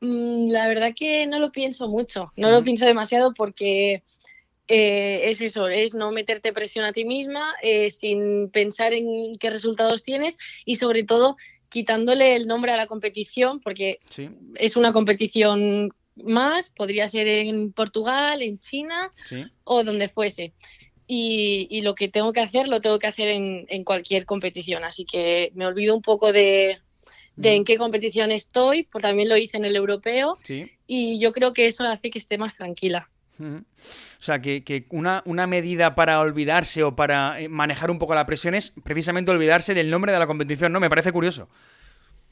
Mm, 0.00 0.50
la 0.50 0.68
verdad 0.68 0.92
que 0.96 1.26
no 1.26 1.38
lo 1.38 1.52
pienso 1.52 1.88
mucho, 1.88 2.32
no 2.36 2.50
lo 2.50 2.64
pienso 2.64 2.86
demasiado 2.86 3.34
porque 3.34 4.02
eh, 4.66 5.30
es 5.30 5.40
eso, 5.40 5.68
es 5.68 5.94
no 5.94 6.10
meterte 6.10 6.52
presión 6.52 6.84
a 6.84 6.92
ti 6.92 7.04
misma 7.04 7.54
eh, 7.62 7.90
sin 7.90 8.48
pensar 8.50 8.94
en 8.94 9.36
qué 9.38 9.50
resultados 9.50 10.02
tienes 10.02 10.38
y 10.64 10.76
sobre 10.76 11.02
todo 11.02 11.36
quitándole 11.68 12.34
el 12.34 12.46
nombre 12.46 12.72
a 12.72 12.76
la 12.76 12.86
competición 12.86 13.60
porque 13.60 14.00
es 14.54 14.76
una 14.76 14.92
competición 14.92 15.90
más, 16.16 16.70
podría 16.70 17.08
ser 17.08 17.28
en 17.28 17.72
Portugal, 17.72 18.42
en 18.42 18.58
China 18.58 19.12
o 19.64 19.84
donde 19.84 20.08
fuese 20.08 20.54
y, 21.12 21.80
lo 21.82 21.94
que 21.96 22.08
tengo 22.08 22.32
que 22.32 22.40
hacer 22.40 22.68
lo 22.68 22.80
tengo 22.80 23.00
que 23.00 23.08
hacer 23.08 23.28
en, 23.28 23.66
en 23.68 23.82
cualquier 23.82 24.26
competición. 24.26 24.84
Así 24.84 25.04
que 25.04 25.50
me 25.54 25.66
olvido 25.66 25.94
un 25.94 26.02
poco 26.02 26.32
de, 26.32 26.78
de 27.34 27.56
en 27.56 27.64
qué 27.64 27.76
competición 27.76 28.30
estoy, 28.30 28.84
pues 28.84 29.02
también 29.02 29.28
lo 29.28 29.36
hice 29.36 29.56
en 29.56 29.64
el 29.64 29.74
europeo 29.74 30.38
y 30.86 31.18
yo 31.18 31.32
creo 31.32 31.52
que 31.52 31.66
eso 31.66 31.84
hace 31.84 32.10
que 32.10 32.18
esté 32.18 32.38
más 32.38 32.56
tranquila. 32.56 33.10
O 33.40 34.22
sea, 34.22 34.40
que, 34.42 34.84
una, 34.90 35.22
una, 35.24 35.46
medida 35.46 35.94
para 35.94 36.20
olvidarse 36.20 36.82
o 36.82 36.94
para 36.94 37.40
eh, 37.40 37.48
manejar 37.48 37.90
un 37.90 37.98
poco 37.98 38.14
la 38.14 38.26
presión 38.26 38.54
es 38.54 38.74
precisamente 38.84 39.30
olvidarse 39.30 39.72
del 39.72 39.90
nombre 39.90 40.12
de 40.12 40.18
la 40.18 40.26
competición, 40.26 40.72
¿no? 40.72 40.78
Me 40.78 40.90
parece 40.90 41.10
curioso. 41.10 41.48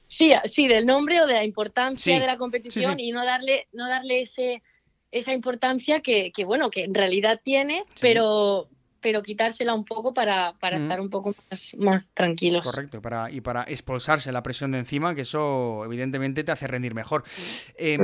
Sí, 0.06 0.32
sí, 0.44 0.68
del 0.68 0.84
nombre 0.84 1.20
o 1.22 1.26
de 1.26 1.32
la 1.32 1.44
importancia 1.44 2.20
de 2.20 2.26
la 2.26 2.36
competición 2.36 3.00
y 3.00 3.10
no 3.10 3.24
darle, 3.24 3.68
no 3.72 3.88
darle 3.88 4.20
ese, 4.20 4.62
esa 5.10 5.32
importancia 5.32 6.00
que, 6.00 6.32
que, 6.32 6.44
bueno, 6.44 6.70
que 6.70 6.84
en 6.84 6.94
realidad 6.94 7.40
tiene, 7.42 7.84
pero, 8.00 8.68
pero 9.00 9.22
quitársela 9.22 9.74
un 9.74 9.84
poco 9.84 10.12
para, 10.12 10.54
para 10.60 10.76
estar 10.76 11.00
un 11.00 11.08
poco 11.08 11.34
más, 11.50 11.74
más 11.78 12.10
tranquilos. 12.14 12.64
Correcto, 12.64 13.00
para, 13.00 13.30
y 13.30 13.40
para 13.40 13.62
expulsarse 13.64 14.32
la 14.32 14.42
presión 14.42 14.72
de 14.72 14.78
encima, 14.78 15.14
que 15.14 15.22
eso 15.22 15.84
evidentemente 15.84 16.44
te 16.44 16.52
hace 16.52 16.66
rendir 16.66 16.94
mejor. 16.94 17.24
Eh, 17.76 17.98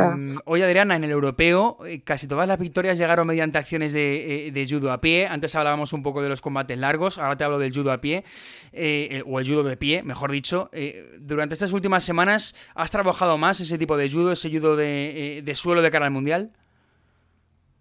Hoy, 0.47 0.63
Adriana, 0.63 0.97
en 0.97 1.05
el 1.05 1.11
europeo, 1.11 1.79
eh, 1.87 2.03
casi 2.03 2.27
todas 2.27 2.49
las 2.49 2.59
victorias 2.59 2.97
llegaron 2.97 3.27
mediante 3.27 3.59
acciones 3.59 3.93
de, 3.93 4.49
eh, 4.49 4.51
de, 4.51 4.67
judo 4.67 4.93
a 4.93 5.01
pie. 5.01 5.27
Antes 5.27 5.55
hablábamos 5.55 5.93
un 5.93 6.03
poco 6.03 6.23
de 6.23 6.29
los 6.29 6.41
combates 6.41 6.79
largos, 6.79 7.19
ahora 7.19 7.37
te 7.37 7.45
hablo 7.45 7.59
del 7.59 7.73
judo 7.75 7.93
a 7.93 7.99
pie, 7.99 8.25
eh, 8.73 9.23
o 9.27 9.41
el 9.41 9.47
judo 9.47 9.63
de 9.65 9.77
pie, 9.77 10.03
mejor 10.03 10.33
dicho. 10.33 10.71
durante 11.19 11.55
estas 11.55 11.73
últimas 11.73 12.03
semanas, 12.05 12.55
¿has 12.75 12.91
trabajado 12.91 13.37
más 13.37 13.61
ese 13.61 13.79
tipo 13.79 13.97
de 13.97 14.11
judo, 14.11 14.33
ese 14.33 14.51
judo 14.51 14.77
de, 14.77 15.43
de 15.45 15.55
suelo 15.55 15.83
de 15.83 15.91
cara 15.91 16.07
al 16.07 16.13
mundial? 16.13 16.53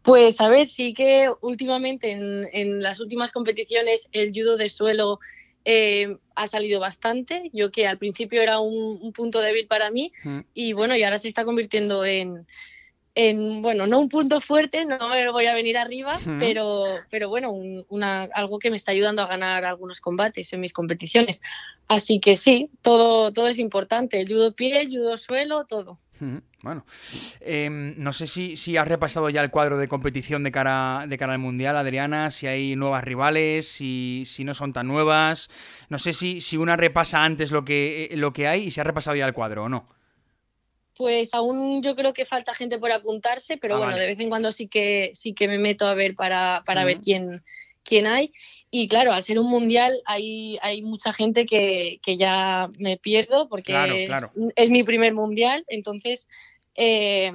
Pues 0.03 0.41
a 0.41 0.49
ver, 0.49 0.67
sí 0.67 0.93
que 0.93 1.29
últimamente 1.41 2.11
en, 2.11 2.81
las 2.81 2.99
últimas 2.99 3.31
competiciones 3.31 4.09
el 4.11 4.31
judo 4.33 4.57
de 4.57 4.69
suelo 4.69 5.19
eh, 5.63 6.17
ha 6.35 6.47
salido 6.49 6.81
bastante. 6.81 7.49
Yo 7.53 7.71
que 7.71 7.87
al 7.87 7.97
principio 7.97 8.41
era 8.41 8.59
un, 8.59 9.13
punto 9.13 9.39
débil 9.39 9.65
para 9.65 9.91
mí 9.91 10.11
mm. 10.23 10.39
y 10.53 10.73
bueno, 10.73 10.95
y 10.97 11.03
ahora 11.03 11.19
se 11.19 11.29
está 11.29 11.45
convirtiendo 11.45 12.03
en, 12.03 12.45
en, 13.15 13.61
bueno, 13.61 13.87
no 13.87 13.99
un 13.99 14.09
punto 14.09 14.41
fuerte, 14.41 14.85
no 14.85 15.07
me 15.07 15.29
voy 15.29 15.45
a 15.45 15.53
venir 15.53 15.77
arriba, 15.77 16.19
mm. 16.19 16.37
pero, 16.37 16.83
pero 17.09 17.29
bueno, 17.29 17.53
una, 17.87 18.23
algo 18.23 18.59
que 18.59 18.71
me 18.71 18.75
está 18.75 18.91
ayudando 18.91 19.21
a 19.21 19.27
ganar 19.27 19.63
algunos 19.63 20.01
combates 20.01 20.51
en 20.51 20.59
mis 20.59 20.73
competiciones. 20.73 21.41
Así 21.87 22.19
que 22.19 22.35
sí, 22.35 22.69
todo, 22.81 23.31
todo 23.31 23.47
es 23.47 23.57
importante, 23.57 24.19
el 24.19 24.27
judo 24.27 24.53
pie, 24.53 24.81
el 24.81 24.89
judo 24.89 25.17
suelo, 25.17 25.65
todo. 25.65 25.99
Bueno, 26.61 26.85
em, 27.41 27.95
no 27.97 28.13
sé 28.13 28.27
si, 28.27 28.55
si, 28.55 28.77
has 28.77 28.87
repasado 28.87 29.29
ya 29.29 29.43
el 29.43 29.51
cuadro 29.51 29.77
de 29.77 29.87
competición 29.87 30.43
de 30.43 30.51
cara, 30.51 31.05
de 31.07 31.17
cara 31.17 31.33
al 31.33 31.39
Mundial, 31.39 31.75
Adriana, 31.75 32.31
si 32.31 32.47
hay 32.47 32.75
nuevas 32.75 33.03
rivales, 33.03 33.67
si, 33.67 34.23
si 34.25 34.43
no 34.43 34.53
son 34.53 34.71
tan 34.73 34.87
nuevas. 34.87 35.49
No 35.89 35.99
sé 35.99 36.13
si, 36.13 36.39
si 36.39 36.55
una 36.57 36.77
repasa 36.77 37.23
antes 37.23 37.51
lo 37.51 37.65
que, 37.65 38.05
eh, 38.05 38.17
lo 38.17 38.31
que 38.31 38.47
hay 38.47 38.63
y 38.63 38.71
si 38.71 38.79
ha 38.79 38.83
repasado 38.83 39.15
ya 39.15 39.27
el 39.27 39.33
cuadro 39.33 39.63
o 39.65 39.69
no. 39.69 39.89
Pues 40.95 41.33
aún 41.33 41.81
yo 41.81 41.95
creo 41.95 42.13
que 42.13 42.25
falta 42.25 42.53
gente 42.53 42.77
por 42.77 42.91
apuntarse, 42.91 43.57
pero 43.57 43.75
ah, 43.75 43.79
bueno, 43.79 43.97
de 43.97 44.07
vez 44.07 44.19
en 44.19 44.29
cuando 44.29 44.51
sí 44.51 44.67
que 44.67 45.11
sí 45.15 45.33
que 45.33 45.47
me 45.47 45.57
meto 45.57 45.87
a 45.87 45.95
ver 45.95 46.15
para, 46.15 46.61
para 46.65 46.85
ver 46.85 46.99
quién, 47.01 47.43
quién 47.83 48.07
hay. 48.07 48.31
Y 48.75 48.87
claro, 48.87 49.13
al 49.13 49.21
ser 49.21 49.37
un 49.37 49.51
mundial 49.51 50.01
hay, 50.03 50.57
hay 50.63 50.81
mucha 50.81 51.13
gente 51.13 51.45
que, 51.45 51.99
ya 52.03 52.71
me 52.79 52.97
pierdo 52.97 53.47
porque 53.47 54.09
es 54.55 54.69
mi 54.71 54.81
primer 54.81 55.13
mundial, 55.13 55.63
entonces 55.67 56.27
eh, 56.73 57.33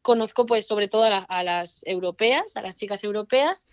conozco 0.00 0.46
pues 0.46 0.66
sobre 0.66 0.88
todo 0.88 1.04
a, 1.04 1.42
las 1.42 1.82
europeas, 1.86 2.56
a 2.56 2.62
las 2.62 2.76
chicas 2.76 3.04
europeas 3.04 3.68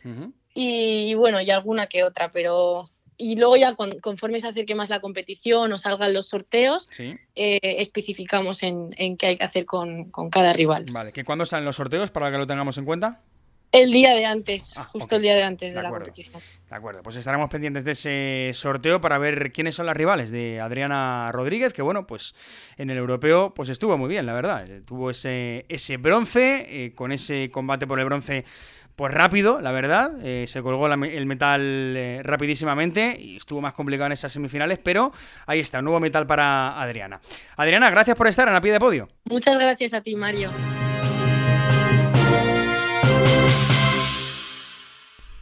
y, 0.53 1.13
bueno, 1.13 1.39
y 1.39 1.49
alguna 1.49 1.87
que 1.87 2.03
otra, 2.03 2.29
pero... 2.29 2.89
Y 3.15 3.37
luego 3.37 3.55
ya 3.55 3.75
conforme 4.01 4.41
se 4.41 4.49
acerque 4.49 4.75
más 4.75 4.89
la 4.89 4.99
competición 4.99 5.71
o 5.71 5.77
salgan 5.77 6.13
los 6.13 6.27
sorteos, 6.27 6.89
eh, 6.99 7.59
especificamos 7.61 8.63
en, 8.63 8.91
qué 9.17 9.27
hay 9.27 9.37
que 9.37 9.45
hacer 9.45 9.65
con, 9.65 10.11
con 10.11 10.29
cada 10.29 10.51
rival. 10.51 10.85
Vale, 10.91 11.13
¿que 11.13 11.23
cuándo 11.23 11.45
salen 11.45 11.63
los 11.63 11.77
sorteos 11.77 12.11
para 12.11 12.29
que 12.31 12.37
lo 12.37 12.45
tengamos 12.45 12.77
en 12.77 12.83
cuenta? 12.83 13.23
El 13.71 13.91
día 13.91 14.13
de 14.13 14.25
antes, 14.25 14.77
ah, 14.77 14.86
justo 14.86 15.17
el 15.17 15.21
día 15.24 15.36
de 15.36 15.43
antes 15.43 15.74
de, 15.74 15.83
la 15.83 15.89
competición. 15.89 16.41
De 16.69 16.75
acuerdo, 16.75 17.03
pues 17.03 17.15
estaremos 17.15 17.50
pendientes 17.50 17.83
de 17.83 17.91
ese 17.91 18.51
sorteo 18.53 19.01
para 19.01 19.17
ver 19.17 19.51
quiénes 19.51 19.75
son 19.75 19.86
las 19.86 19.95
rivales 19.95 20.31
de 20.31 20.62
Adriana 20.62 21.31
Rodríguez, 21.33 21.74
que 21.74 21.81
bueno, 21.81 22.07
pues 22.07 22.33
en 22.77 22.89
el 22.89 22.97
europeo 22.97 23.53
pues 23.53 23.69
estuvo 23.69 23.97
muy 23.97 24.09
bien, 24.09 24.25
la 24.25 24.33
verdad. 24.33 24.69
Eh, 24.69 24.81
tuvo 24.86 25.09
ese, 25.09 25.65
ese 25.69 25.97
bronce, 25.97 26.65
eh, 26.67 26.93
con 26.93 27.12
ese 27.12 27.50
combate 27.51 27.88
por 27.88 28.00
el 28.00 28.05
bronce 28.05 28.45
pues 28.95 29.13
rápido, 29.13 29.62
la 29.62 29.71
verdad. 29.71 30.12
Eh, 30.24 30.45
se 30.47 30.62
colgó 30.62 30.88
el 30.88 31.25
metal 31.25 32.24
rapidísimamente 32.24 33.15
y 33.19 33.36
estuvo 33.36 33.62
más 33.62 33.74
complicado 33.74 34.07
en 34.07 34.13
esas 34.13 34.31
semifinales, 34.31 34.79
pero 34.79 35.12
ahí 35.45 35.59
está, 35.59 35.79
un 35.79 35.86
nuevo 35.86 36.00
metal 36.00 36.25
para 36.25 36.81
Adriana. 36.81 37.21
Adriana, 37.57 37.89
gracias 37.91 38.17
por 38.17 38.27
estar 38.27 38.47
en 38.47 38.53
la 38.53 38.62
pie 38.62 38.71
de 38.71 38.79
podio. 38.79 39.07
Muchas 39.25 39.59
gracias 39.59 39.93
a 39.93 40.01
ti, 40.01 40.15
Mario. 40.15 40.51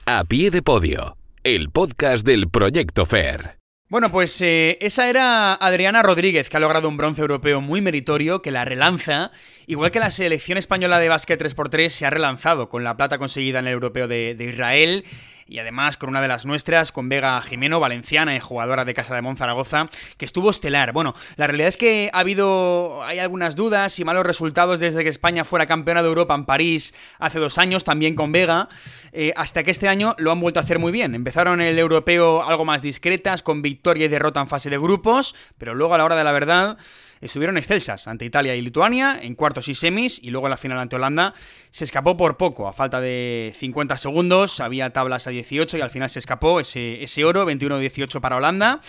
A 0.07 0.23
pie 0.23 0.51
de 0.51 0.61
podio, 0.61 1.17
el 1.43 1.71
podcast 1.71 2.27
del 2.27 2.47
Proyecto 2.47 3.07
FAIR. 3.07 3.57
Bueno, 3.89 4.11
pues 4.11 4.39
eh, 4.39 4.77
esa 4.79 5.09
era 5.09 5.55
Adriana 5.55 6.03
Rodríguez, 6.03 6.47
que 6.47 6.57
ha 6.57 6.59
logrado 6.59 6.87
un 6.87 6.95
bronce 6.95 7.21
europeo 7.21 7.59
muy 7.59 7.81
meritorio, 7.81 8.43
que 8.43 8.51
la 8.51 8.65
relanza, 8.65 9.31
igual 9.65 9.89
que 9.89 9.99
la 9.99 10.11
selección 10.11 10.59
española 10.59 10.99
de 10.99 11.09
básquet 11.09 11.41
3x3 11.41 11.89
se 11.89 12.05
ha 12.05 12.11
relanzado 12.11 12.69
con 12.69 12.83
la 12.83 12.95
plata 12.95 13.17
conseguida 13.17 13.57
en 13.57 13.65
el 13.65 13.73
europeo 13.73 14.07
de 14.07 14.37
Israel 14.47 15.05
y 15.47 15.59
además 15.59 15.97
con 15.97 16.09
una 16.09 16.21
de 16.21 16.27
las 16.27 16.45
nuestras, 16.45 16.91
con 16.91 17.09
Vega 17.09 17.41
Jimeno, 17.41 17.79
valenciana 17.79 18.35
y 18.35 18.39
jugadora 18.39 18.85
de 18.85 18.93
Casa 18.93 19.13
de 19.15 19.21
Monzaragoza, 19.21 19.89
que 20.17 20.25
estuvo 20.25 20.49
estelar. 20.49 20.91
Bueno, 20.91 21.13
la 21.35 21.47
realidad 21.47 21.67
es 21.67 21.77
que 21.77 22.09
ha 22.13 22.19
habido, 22.19 23.03
hay 23.03 23.19
algunas 23.19 23.55
dudas 23.55 23.99
y 23.99 24.03
malos 24.03 24.25
resultados 24.25 24.79
desde 24.79 25.03
que 25.03 25.09
España 25.09 25.45
fuera 25.45 25.65
campeona 25.67 26.01
de 26.01 26.09
Europa 26.09 26.33
en 26.35 26.45
París 26.45 26.93
hace 27.19 27.39
dos 27.39 27.57
años, 27.57 27.83
también 27.83 28.15
con 28.15 28.31
Vega, 28.31 28.69
eh, 29.11 29.33
hasta 29.35 29.63
que 29.63 29.71
este 29.71 29.87
año 29.87 30.15
lo 30.17 30.31
han 30.31 30.39
vuelto 30.39 30.59
a 30.59 30.63
hacer 30.63 30.79
muy 30.79 30.91
bien. 30.91 31.15
Empezaron 31.15 31.61
el 31.61 31.77
europeo 31.77 32.43
algo 32.43 32.65
más 32.65 32.81
discretas, 32.81 33.43
con 33.43 33.61
victoria 33.61 34.05
y 34.05 34.09
derrota 34.09 34.41
en 34.41 34.47
fase 34.47 34.69
de 34.69 34.77
grupos, 34.77 35.35
pero 35.57 35.75
luego 35.75 35.93
a 35.93 35.97
la 35.97 36.05
hora 36.05 36.15
de 36.15 36.23
la 36.23 36.31
verdad 36.31 36.77
estuvieron 37.25 37.57
excelsas 37.57 38.07
ante 38.07 38.25
Italia 38.25 38.55
y 38.55 38.61
Lituania 38.61 39.19
en 39.21 39.35
cuartos 39.35 39.67
y 39.67 39.75
semis 39.75 40.19
y 40.21 40.29
luego 40.29 40.47
en 40.47 40.51
la 40.51 40.57
final 40.57 40.79
ante 40.79 40.95
Holanda 40.95 41.33
se 41.71 41.83
escapó 41.85 42.15
por 42.15 42.37
poco, 42.37 42.67
a 42.67 42.73
falta 42.73 43.01
de 43.01 43.53
50 43.59 43.97
segundos, 43.97 44.59
había 44.59 44.91
tablas 44.91 45.27
a 45.27 45.31
18 45.31 45.77
y 45.77 45.81
al 45.81 45.89
final 45.89 46.09
se 46.09 46.19
escapó 46.19 46.59
ese, 46.59 47.03
ese 47.03 47.25
oro, 47.25 47.45
21-18 47.45 48.21
para 48.21 48.37
Holanda. 48.37 48.79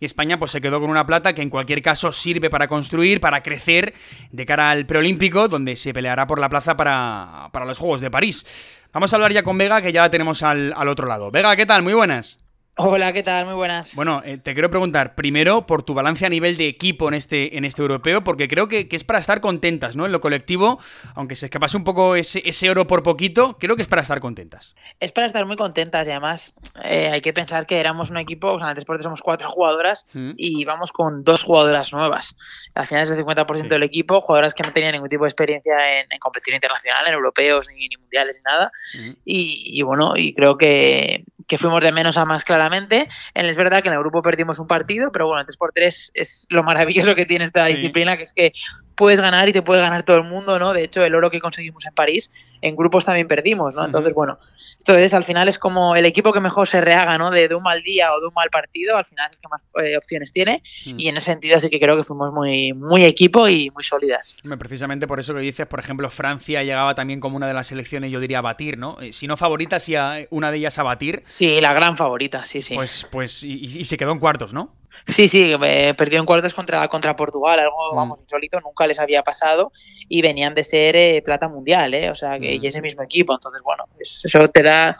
Y 0.00 0.04
España 0.04 0.36
pues 0.36 0.50
se 0.50 0.60
quedó 0.60 0.80
con 0.80 0.90
una 0.90 1.06
plata 1.06 1.32
que 1.32 1.42
en 1.42 1.50
cualquier 1.50 1.80
caso 1.80 2.10
sirve 2.10 2.50
para 2.50 2.66
construir, 2.66 3.20
para 3.20 3.40
crecer 3.44 3.94
de 4.32 4.44
cara 4.44 4.72
al 4.72 4.84
preolímpico, 4.84 5.46
donde 5.46 5.76
se 5.76 5.94
peleará 5.94 6.26
por 6.26 6.40
la 6.40 6.48
plaza 6.48 6.76
para, 6.76 7.50
para 7.52 7.64
los 7.66 7.78
Juegos 7.78 8.00
de 8.00 8.10
París. 8.10 8.44
Vamos 8.92 9.12
a 9.12 9.16
hablar 9.16 9.32
ya 9.32 9.44
con 9.44 9.56
Vega, 9.56 9.80
que 9.80 9.92
ya 9.92 10.02
la 10.02 10.10
tenemos 10.10 10.42
al, 10.42 10.72
al 10.76 10.88
otro 10.88 11.06
lado. 11.06 11.30
Vega, 11.30 11.54
¿qué 11.54 11.66
tal? 11.66 11.84
Muy 11.84 11.94
buenas. 11.94 12.40
Hola, 12.78 13.12
¿qué 13.12 13.22
tal? 13.22 13.44
Muy 13.44 13.54
buenas. 13.54 13.94
Bueno, 13.94 14.22
eh, 14.24 14.38
te 14.38 14.54
quiero 14.54 14.70
preguntar 14.70 15.14
primero 15.14 15.66
por 15.66 15.82
tu 15.82 15.92
balance 15.92 16.24
a 16.24 16.30
nivel 16.30 16.56
de 16.56 16.68
equipo 16.68 17.06
en 17.06 17.12
este, 17.12 17.58
en 17.58 17.66
este 17.66 17.82
europeo, 17.82 18.24
porque 18.24 18.48
creo 18.48 18.66
que, 18.66 18.88
es 18.90 19.04
para 19.04 19.18
estar 19.18 19.42
contentas, 19.42 19.94
¿no? 19.94 20.06
En 20.06 20.12
lo 20.12 20.22
colectivo, 20.22 20.80
aunque 21.14 21.36
se 21.36 21.46
escapase 21.46 21.76
un 21.76 21.84
poco 21.84 22.16
ese, 22.16 22.40
ese, 22.46 22.70
oro 22.70 22.86
por 22.86 23.02
poquito, 23.02 23.58
creo 23.60 23.76
que 23.76 23.82
es 23.82 23.88
para 23.88 24.00
estar 24.00 24.20
contentas. 24.20 24.74
Es 25.00 25.12
para 25.12 25.26
estar 25.26 25.44
muy 25.44 25.56
contentas 25.56 26.06
y 26.06 26.10
además 26.12 26.54
eh, 26.82 27.10
hay 27.12 27.20
que 27.20 27.34
pensar 27.34 27.66
que 27.66 27.78
éramos 27.78 28.08
un 28.08 28.16
equipo, 28.16 28.50
o 28.50 28.58
sea, 28.58 28.68
antes 28.68 28.86
por 28.86 29.02
somos 29.02 29.20
cuatro 29.20 29.50
jugadoras 29.50 30.06
mm. 30.14 30.30
y 30.38 30.64
vamos 30.64 30.92
con 30.92 31.24
dos 31.24 31.42
jugadoras 31.42 31.92
nuevas. 31.92 32.36
Al 32.74 32.86
final 32.86 33.04
es 33.04 33.10
el 33.10 33.22
50% 33.22 33.68
del 33.68 33.82
equipo, 33.82 34.22
jugadoras 34.22 34.54
que 34.54 34.62
no 34.62 34.72
tenían 34.72 34.92
ningún 34.92 35.10
tipo 35.10 35.24
de 35.24 35.28
experiencia 35.28 35.74
en, 36.00 36.06
competición 36.20 36.54
internacional, 36.54 37.06
en 37.06 37.12
europeos, 37.12 37.68
ni, 37.68 37.86
mundiales, 38.00 38.38
ni 38.38 38.50
nada. 38.50 38.72
Mm. 38.94 39.10
Y, 39.26 39.78
y, 39.78 39.82
bueno, 39.82 40.16
y 40.16 40.32
creo 40.32 40.56
que, 40.56 41.26
que 41.52 41.58
fuimos 41.58 41.84
de 41.84 41.92
menos 41.92 42.16
a 42.16 42.24
más 42.24 42.44
claramente. 42.44 43.10
Es 43.34 43.56
verdad 43.56 43.82
que 43.82 43.88
en 43.88 43.92
el 43.92 44.00
grupo 44.00 44.22
perdimos 44.22 44.58
un 44.58 44.66
partido, 44.66 45.12
pero 45.12 45.26
bueno, 45.26 45.44
3 45.44 45.58
por 45.58 45.70
3 45.72 46.12
es 46.14 46.46
lo 46.48 46.62
maravilloso 46.62 47.14
que 47.14 47.26
tiene 47.26 47.44
esta 47.44 47.66
disciplina, 47.66 48.16
que 48.16 48.22
es 48.22 48.32
que 48.32 48.54
puedes 48.94 49.20
ganar 49.20 49.48
y 49.48 49.52
te 49.52 49.62
puede 49.62 49.80
ganar 49.80 50.02
todo 50.02 50.16
el 50.16 50.24
mundo, 50.24 50.58
¿no? 50.58 50.72
De 50.72 50.84
hecho, 50.84 51.04
el 51.04 51.14
oro 51.14 51.30
que 51.30 51.40
conseguimos 51.40 51.84
en 51.86 51.94
París, 51.94 52.30
en 52.60 52.76
grupos 52.76 53.04
también 53.04 53.28
perdimos, 53.28 53.74
¿no? 53.74 53.84
Entonces, 53.84 54.14
bueno, 54.14 54.38
entonces 54.78 55.14
al 55.14 55.24
final 55.24 55.48
es 55.48 55.58
como 55.58 55.94
el 55.94 56.06
equipo 56.06 56.32
que 56.32 56.40
mejor 56.40 56.66
se 56.66 56.80
rehaga, 56.80 57.16
¿no? 57.18 57.30
De, 57.30 57.52
un 57.54 57.62
mal 57.62 57.82
día 57.82 58.12
o 58.12 58.20
de 58.20 58.26
un 58.26 58.34
mal 58.34 58.50
partido, 58.50 58.96
al 58.96 59.04
final 59.04 59.26
es 59.30 59.36
el 59.36 59.40
que 59.40 59.48
más 59.48 59.62
eh, 59.84 59.96
opciones 59.96 60.32
tiene 60.32 60.62
y 60.84 61.08
en 61.08 61.16
ese 61.16 61.26
sentido 61.26 61.60
sí 61.60 61.68
que 61.70 61.78
creo 61.78 61.96
que 61.96 62.02
fuimos 62.02 62.32
muy, 62.32 62.72
muy 62.72 63.04
equipo 63.04 63.48
y 63.48 63.70
muy 63.70 63.84
sólidas. 63.84 64.36
Precisamente 64.58 65.06
por 65.06 65.20
eso 65.20 65.34
que 65.34 65.40
dices, 65.40 65.66
por 65.66 65.78
ejemplo, 65.78 66.10
Francia 66.10 66.62
llegaba 66.62 66.94
también 66.94 67.20
como 67.20 67.36
una 67.36 67.46
de 67.46 67.54
las 67.54 67.66
selecciones, 67.66 68.10
yo 68.10 68.20
diría, 68.20 68.38
a 68.38 68.42
batir, 68.42 68.78
¿no? 68.78 69.00
Eh, 69.00 69.12
si 69.12 69.26
no 69.26 69.36
favorita, 69.36 69.78
si 69.78 69.94
una 70.30 70.50
de 70.50 70.58
ellas 70.58 70.78
a 70.78 70.82
batir. 70.82 71.22
Sí, 71.26 71.60
la 71.60 71.72
gran 71.72 71.96
favorita, 71.96 72.44
sí, 72.44 72.62
sí. 72.62 72.74
Pues, 72.74 73.06
pues 73.10 73.44
y, 73.44 73.84
se 73.84 73.96
quedó 73.96 74.12
en 74.12 74.18
cuartos, 74.18 74.52
¿no? 74.52 74.74
Sí, 75.08 75.28
sí, 75.28 75.52
eh, 75.62 75.94
perdió 75.96 76.20
en 76.20 76.26
cuartos 76.26 76.54
contra, 76.54 76.86
contra 76.88 77.16
Portugal, 77.16 77.58
algo, 77.58 77.92
mm. 77.92 77.96
vamos, 77.96 78.20
insólito, 78.20 78.60
nunca 78.60 78.86
les 78.86 78.98
había 78.98 79.22
pasado 79.22 79.72
y 80.08 80.22
venían 80.22 80.54
de 80.54 80.64
ser 80.64 80.96
eh, 80.96 81.22
plata 81.22 81.48
mundial, 81.48 81.94
¿eh? 81.94 82.10
O 82.10 82.14
sea, 82.14 82.38
que 82.38 82.54
y 82.54 82.66
ese 82.66 82.80
mismo 82.80 83.02
equipo, 83.02 83.32
entonces, 83.34 83.62
bueno, 83.62 83.84
eso 83.98 84.48
te 84.48 84.62
da 84.62 84.98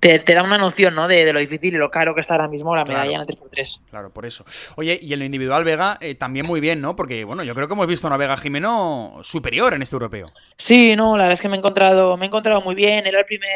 te, 0.00 0.18
da 0.20 0.42
una 0.42 0.58
noción, 0.58 0.94
¿no? 0.94 1.08
De, 1.08 1.32
lo 1.32 1.40
difícil 1.40 1.74
y 1.74 1.78
lo 1.78 1.90
caro 1.90 2.14
que 2.14 2.20
está 2.20 2.34
ahora 2.34 2.48
mismo 2.48 2.74
la 2.74 2.84
medalla 2.84 3.16
en 3.16 3.20
el 3.22 3.26
3x3. 3.26 3.80
Claro, 3.90 4.10
por 4.10 4.26
eso. 4.26 4.44
Oye, 4.76 4.98
y 5.00 5.12
en 5.12 5.18
lo 5.18 5.24
individual 5.24 5.64
Vega 5.64 5.98
eh, 6.00 6.14
también 6.14 6.46
muy 6.46 6.60
bien, 6.60 6.80
¿no? 6.80 6.96
Porque, 6.96 7.24
bueno, 7.24 7.42
yo 7.42 7.54
creo 7.54 7.66
que 7.66 7.74
hemos 7.74 7.86
visto 7.86 8.06
una 8.06 8.16
Vega 8.16 8.36
Jimeno 8.36 9.18
superior 9.22 9.74
en 9.74 9.82
este 9.82 9.96
europeo. 9.96 10.26
Sí, 10.56 10.94
no, 10.96 11.16
la 11.16 11.24
verdad 11.24 11.34
es 11.34 11.40
que 11.40 11.48
me 11.48 11.56
he 11.56 11.58
encontrado, 11.58 12.16
me 12.16 12.26
he 12.26 12.28
encontrado 12.28 12.60
muy 12.60 12.74
bien, 12.74 13.06
era 13.06 13.18
el 13.18 13.26
primer 13.26 13.48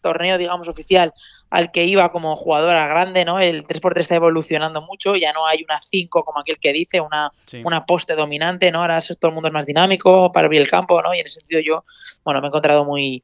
torneo, 0.00 0.38
digamos, 0.38 0.68
oficial 0.68 1.12
al 1.50 1.70
que 1.70 1.84
iba 1.84 2.12
como 2.12 2.36
jugadora 2.36 2.86
grande, 2.86 3.24
¿no? 3.24 3.40
El 3.40 3.66
3x3 3.66 4.00
está 4.00 4.14
evolucionando 4.16 4.82
mucho, 4.82 5.16
ya 5.16 5.32
no 5.32 5.46
hay 5.46 5.62
una 5.62 5.80
5 5.90 6.24
como 6.24 6.40
aquel 6.40 6.58
que 6.58 6.72
dice, 6.72 7.00
una, 7.00 7.32
una 7.64 7.86
poste 7.86 8.14
dominante, 8.14 8.70
¿no? 8.70 8.80
Ahora 8.80 9.00
todo 9.00 9.30
el 9.30 9.34
mundo 9.34 9.48
es 9.48 9.54
más 9.54 9.66
dinámico 9.66 10.30
para 10.32 10.46
abrir 10.46 10.60
el 10.60 10.68
campo, 10.68 11.00
¿no? 11.00 11.14
Y 11.14 11.20
en 11.20 11.26
ese 11.26 11.40
sentido 11.40 11.60
yo, 11.60 11.84
bueno, 12.24 12.40
me 12.40 12.46
he 12.46 12.48
encontrado 12.48 12.84
muy, 12.84 13.22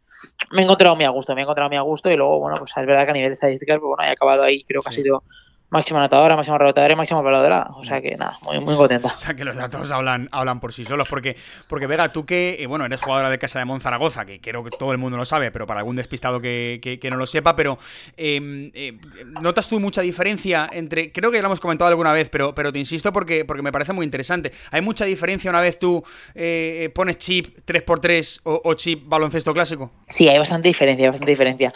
me 0.52 0.62
he 0.62 0.64
encontrado 0.64 0.96
muy 0.96 1.04
a 1.04 1.10
gusto, 1.10 1.34
me 1.34 1.42
he 1.42 1.44
encontrado 1.44 1.68
muy 1.68 1.76
a 1.76 1.82
gusto 1.82 2.10
y 2.10 2.16
luego, 2.16 2.40
bueno, 2.40 2.56
pues 2.58 2.72
es 2.76 2.86
verdad 2.86 3.04
que 3.04 3.10
a 3.10 3.14
nivel 3.14 3.28
de 3.30 3.34
estadísticas, 3.34 3.78
pues 3.78 3.88
bueno, 3.88 4.04
he 4.04 4.12
acabado 4.12 4.42
ahí, 4.42 4.64
creo 4.64 4.80
que 4.80 4.88
ha 4.88 4.92
sido 4.92 5.22
máxima 5.70 5.98
anotadora, 5.98 6.36
máxima 6.36 6.56
rebotadora 6.56 6.92
y 6.92 6.96
máxima 6.96 7.20
voladora. 7.20 7.68
O 7.74 7.82
sea 7.82 8.00
que 8.00 8.16
nada, 8.16 8.38
muy, 8.42 8.60
muy 8.60 8.76
contenta. 8.76 9.12
O 9.14 9.16
sea 9.16 9.34
que 9.34 9.44
los 9.44 9.56
datos 9.56 9.90
hablan, 9.90 10.28
hablan 10.30 10.60
por 10.60 10.72
sí 10.72 10.84
solos. 10.84 11.06
Porque, 11.08 11.36
porque 11.68 11.86
Vega, 11.86 12.12
tú 12.12 12.24
que, 12.24 12.56
eh, 12.60 12.66
bueno, 12.66 12.84
eres 12.84 13.00
jugadora 13.00 13.28
de 13.28 13.38
Casa 13.38 13.58
de 13.58 13.64
Monzaragoza, 13.64 14.24
que 14.24 14.40
creo 14.40 14.62
que 14.62 14.70
todo 14.70 14.92
el 14.92 14.98
mundo 14.98 15.16
lo 15.16 15.24
sabe, 15.24 15.50
pero 15.50 15.66
para 15.66 15.80
algún 15.80 15.96
despistado 15.96 16.40
que, 16.40 16.80
que, 17.00 17.10
no 17.10 17.16
lo 17.16 17.26
sepa, 17.26 17.56
pero 17.56 17.78
em, 18.16 18.70
eh, 18.74 18.98
¿notas 19.40 19.68
tú 19.68 19.80
mucha 19.80 20.00
diferencia 20.00 20.68
entre, 20.72 21.12
creo 21.12 21.30
que 21.30 21.38
ya 21.38 21.42
lo 21.42 21.48
hemos 21.48 21.60
comentado 21.60 21.88
alguna 21.88 22.12
vez, 22.12 22.28
pero, 22.28 22.54
pero 22.54 22.72
te 22.72 22.78
insisto 22.78 23.12
porque, 23.12 23.44
porque 23.44 23.62
me 23.62 23.72
parece 23.72 23.92
muy 23.92 24.04
interesante. 24.04 24.52
¿Hay 24.70 24.80
mucha 24.80 25.04
diferencia 25.04 25.50
una 25.50 25.60
vez 25.60 25.78
tú 25.78 26.04
eh, 26.34 26.90
pones 26.94 27.18
chip 27.18 27.58
3x3 27.66 28.40
o, 28.44 28.74
chip 28.74 29.02
baloncesto 29.06 29.52
clásico? 29.52 29.90
Sí, 30.08 30.28
hay 30.28 30.38
bastante 30.38 30.68
diferencia, 30.68 31.10
bastante 31.10 31.32
diferencia. 31.32 31.74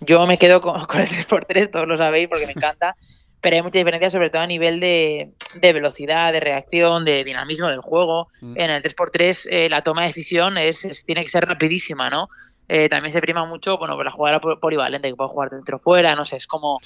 Yo 0.00 0.24
me 0.26 0.38
quedo 0.38 0.60
con, 0.60 0.84
con 0.86 1.00
el 1.00 1.08
3x3, 1.08 1.70
todos 1.70 1.88
lo 1.88 1.96
sabéis, 1.96 2.28
porque 2.28 2.46
me 2.46 2.52
encanta 2.52 2.94
pero 3.40 3.56
hay 3.56 3.62
mucha 3.62 3.78
diferencia 3.78 4.10
sobre 4.10 4.30
todo 4.30 4.42
a 4.42 4.46
nivel 4.46 4.80
de, 4.80 5.32
velocidad, 5.60 6.32
de 6.32 6.40
reacción, 6.40 7.04
de 7.04 7.24
dinamismo 7.24 7.68
del 7.68 7.80
juego. 7.80 8.28
Mm. 8.40 8.58
En 8.58 8.70
el 8.70 8.82
3x3 8.82 9.48
eh, 9.50 9.68
la 9.68 9.82
toma 9.82 10.02
de 10.02 10.08
decisión 10.08 10.58
es, 10.58 11.04
tiene 11.06 11.22
que 11.22 11.30
ser 11.30 11.46
rapidísima, 11.46 12.10
¿no? 12.10 12.28
Eh, 12.72 12.88
también 12.88 13.12
se 13.12 13.20
prima 13.20 13.44
mucho, 13.46 13.78
bueno, 13.78 13.96
por 13.96 14.04
la 14.04 14.12
jugada 14.12 14.40
polivalente, 14.40 15.08
que 15.08 15.16
puede 15.16 15.30
jugar 15.30 15.50
dentro 15.50 15.76
o 15.76 15.78
fuera, 15.80 16.14
no 16.14 16.24
sé, 16.24 16.36
es 16.36 16.46
como 16.46 16.78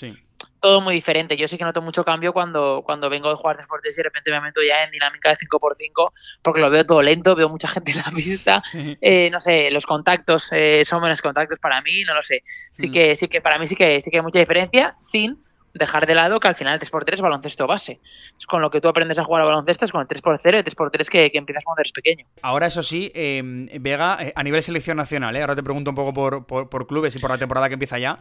todo 0.58 0.80
muy 0.80 0.94
diferente. 0.94 1.36
Yo 1.36 1.46
sí 1.46 1.58
que 1.58 1.64
noto 1.64 1.82
mucho 1.82 2.04
cambio 2.04 2.32
cuando, 2.32 2.82
cuando 2.86 3.10
vengo 3.10 3.28
de 3.28 3.34
jugar 3.34 3.58
3x3 3.58 3.92
y 3.92 3.96
de 3.96 4.02
repente 4.02 4.30
me 4.30 4.40
meto 4.40 4.62
ya 4.66 4.82
en 4.84 4.92
dinámica 4.92 5.28
de 5.28 5.36
5x5, 5.36 6.10
porque 6.40 6.62
lo 6.62 6.70
veo 6.70 6.86
todo 6.86 7.02
lento, 7.02 7.36
veo 7.36 7.50
mucha 7.50 7.68
gente 7.68 7.90
en 7.90 7.98
la 7.98 8.10
pista, 8.14 8.62
eh, 8.72 9.28
no 9.30 9.40
sé, 9.40 9.70
los 9.70 9.84
contactos 9.84 10.50
son 10.86 11.02
menos 11.02 11.20
contactos 11.20 11.58
para 11.58 11.82
mí, 11.82 12.02
no 12.04 12.14
lo 12.14 12.22
sé. 12.22 12.44
Sí 12.72 12.88
mm. 12.88 12.92
que, 12.92 13.16
sí 13.16 13.28
que 13.28 13.42
para 13.42 13.58
mí 13.58 13.66
sí 13.66 13.76
que, 13.76 14.00
sí 14.00 14.10
que 14.10 14.16
hay 14.16 14.22
mucha 14.22 14.38
diferencia, 14.38 14.94
sin 14.98 15.36
dejar 15.74 16.06
de 16.06 16.14
lado 16.14 16.38
que 16.40 16.48
al 16.48 16.54
final 16.54 16.74
el 16.74 16.80
3x3 16.80 17.14
es 17.14 17.20
baloncesto 17.20 17.66
base. 17.66 18.00
Es 18.38 18.46
con 18.46 18.62
lo 18.62 18.70
que 18.70 18.80
tú 18.80 18.88
aprendes 18.88 19.18
a 19.18 19.24
jugar 19.24 19.42
a 19.42 19.46
baloncesto 19.46 19.84
es 19.84 19.92
con 19.92 20.00
el 20.00 20.08
3x0 20.08 20.54
el 20.54 20.64
3x3 20.64 21.08
que, 21.08 21.30
que 21.30 21.38
empiezas 21.38 21.64
cuando 21.64 21.80
eres 21.80 21.92
pequeño. 21.92 22.24
Ahora, 22.42 22.66
eso 22.66 22.82
sí, 22.82 23.10
em, 23.14 23.68
Vega, 23.80 24.16
eh, 24.20 24.32
a 24.34 24.42
nivel 24.42 24.62
selección 24.62 24.96
nacional, 24.96 25.34
¿eh? 25.36 25.40
ahora 25.40 25.56
te 25.56 25.62
pregunto 25.62 25.90
un 25.90 25.96
poco 25.96 26.14
por, 26.46 26.86
clubes 26.86 27.16
y 27.16 27.18
por 27.18 27.30
la 27.30 27.38
temporada 27.38 27.68
que 27.68 27.74
empieza 27.74 27.98
ya. 27.98 28.18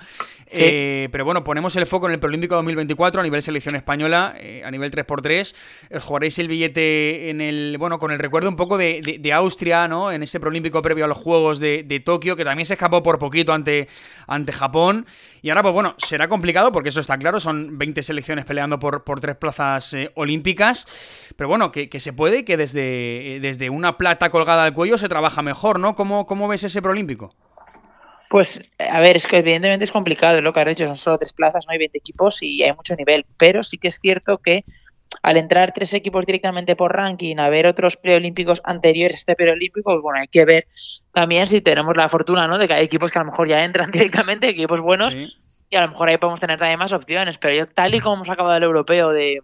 Eh, 0.52 1.10
pero 1.12 1.26
bueno, 1.26 1.44
ponemos 1.44 1.76
el 1.76 1.86
foco 1.86 2.08
en 2.08 2.14
el 2.14 2.20
Preolímpico 2.20 2.56
2024 2.56 3.22
a 3.22 3.24
nivel 3.24 3.42
selección 3.42 3.76
española, 3.76 4.36
a 4.64 4.72
nivel 4.72 4.92
3x3. 4.92 6.00
jugaréis 6.02 6.40
el 6.40 6.48
billete 6.48 7.30
en 7.30 7.42
el, 7.42 7.78
bueno, 7.78 8.00
con 8.00 8.12
el 8.12 8.20
recuerdo 8.20 8.50
un 8.50 8.56
poco 8.56 8.78
de, 8.78 9.32
Austria, 9.34 9.88
¿no? 9.88 10.12
En 10.12 10.22
ese 10.22 10.40
Preolímpico 10.40 10.82
previo 10.82 11.06
a 11.06 11.08
los 11.08 11.18
Juegos 11.18 11.60
de, 11.60 11.84
de, 11.84 12.00
Tokio, 12.00 12.36
que 12.36 12.46
también 12.46 12.66
se 12.66 12.74
escapó 12.74 13.02
por 13.02 13.18
poquito 13.18 13.54
ante, 13.54 13.88
ante 14.28 14.52
Japón. 14.52 15.06
Y 15.42 15.50
ahora, 15.50 15.62
pues 15.62 15.74
bueno, 15.74 15.96
será 15.98 16.28
complicado 16.28 16.72
porque 16.72 16.90
eso 16.90 17.00
está 17.00 17.18
claro, 17.18 17.40
son 17.44 17.78
20 17.78 18.02
selecciones 18.04 18.46
peleando 18.46 18.80
por, 18.80 19.04
por 19.04 19.20
tres 19.20 19.36
plazas 19.36 19.94
eh, 19.94 20.12
olímpicas, 20.16 20.88
pero 21.36 21.48
bueno, 21.48 21.72
que, 21.72 21.90
se 22.00 22.14
puede 22.14 22.46
que 22.46 22.58
desde, 22.58 23.36
eh, 23.36 23.40
desde 23.40 23.70
una 23.70 23.98
plata 23.98 24.30
colgada 24.30 24.64
al 24.64 24.74
cuello 24.74 24.98
se 24.98 25.10
trabaja 25.10 25.42
mejor, 25.42 25.80
¿no? 25.80 25.96
¿Cómo, 25.96 26.26
cómo 26.26 26.48
ves 26.48 26.64
ese 26.64 26.82
proolímpico? 26.82 27.36
Pues, 28.30 28.62
a 28.80 29.00
ver, 29.00 29.16
es 29.16 29.28
que 29.28 29.38
evidentemente 29.38 29.86
es 29.86 29.92
complicado 29.92 30.42
lo 30.42 30.54
que 30.54 30.60
has 30.60 30.68
hecho, 30.68 30.88
son 30.88 30.96
solo 30.96 31.20
tres 31.20 31.34
plazas, 31.34 31.66
no 31.68 31.74
hay 31.74 31.78
20 31.78 31.98
equipos 32.00 32.42
y 32.42 32.64
hay 32.64 32.74
mucho 32.74 32.96
nivel, 32.96 33.26
pero 33.38 33.62
sí 33.62 33.78
que 33.78 33.90
es 33.90 34.00
cierto 34.00 34.40
que 34.40 34.64
al 35.22 35.38
entrar 35.38 35.72
tres 35.74 35.94
equipos 35.94 36.26
directamente 36.26 36.76
por 36.76 36.94
ranking, 36.94 37.38
a 37.38 37.50
ver 37.50 37.68
otros 37.68 37.98
preolímpicos 37.98 38.62
anteriores 38.64 39.16
a 39.16 39.20
este 39.20 39.36
preolímpico, 39.36 39.92
pues 39.92 40.02
bueno, 40.02 40.20
hay 40.20 40.28
que 40.28 40.46
ver 40.46 40.68
también 41.12 41.46
si 41.46 41.62
tenemos 41.62 41.96
la 41.96 42.10
fortuna, 42.10 42.48
¿no? 42.48 42.58
De 42.58 42.68
que 42.68 42.74
hay 42.74 42.86
equipos 42.86 43.12
que 43.12 43.20
a 43.20 43.24
lo 43.24 43.30
mejor 43.30 43.48
ya 43.48 43.64
entran 43.64 43.92
directamente, 43.92 44.50
equipos 44.50 44.82
buenos, 44.82 45.16
y 45.70 45.76
a 45.76 45.82
lo 45.82 45.90
mejor 45.90 46.10
ahí 46.10 46.18
podemos 46.18 46.40
tener 46.40 46.60
también 46.60 46.80
más 46.80 46.94
opciones. 46.94 47.38
Pero 47.38 47.56
yo, 47.56 47.68
tal 47.68 47.96
y 47.96 48.00
como 48.00 48.16
hemos 48.16 48.30
acabado 48.30 48.58
el 48.58 48.64
europeo 48.64 49.10
de, 49.12 49.42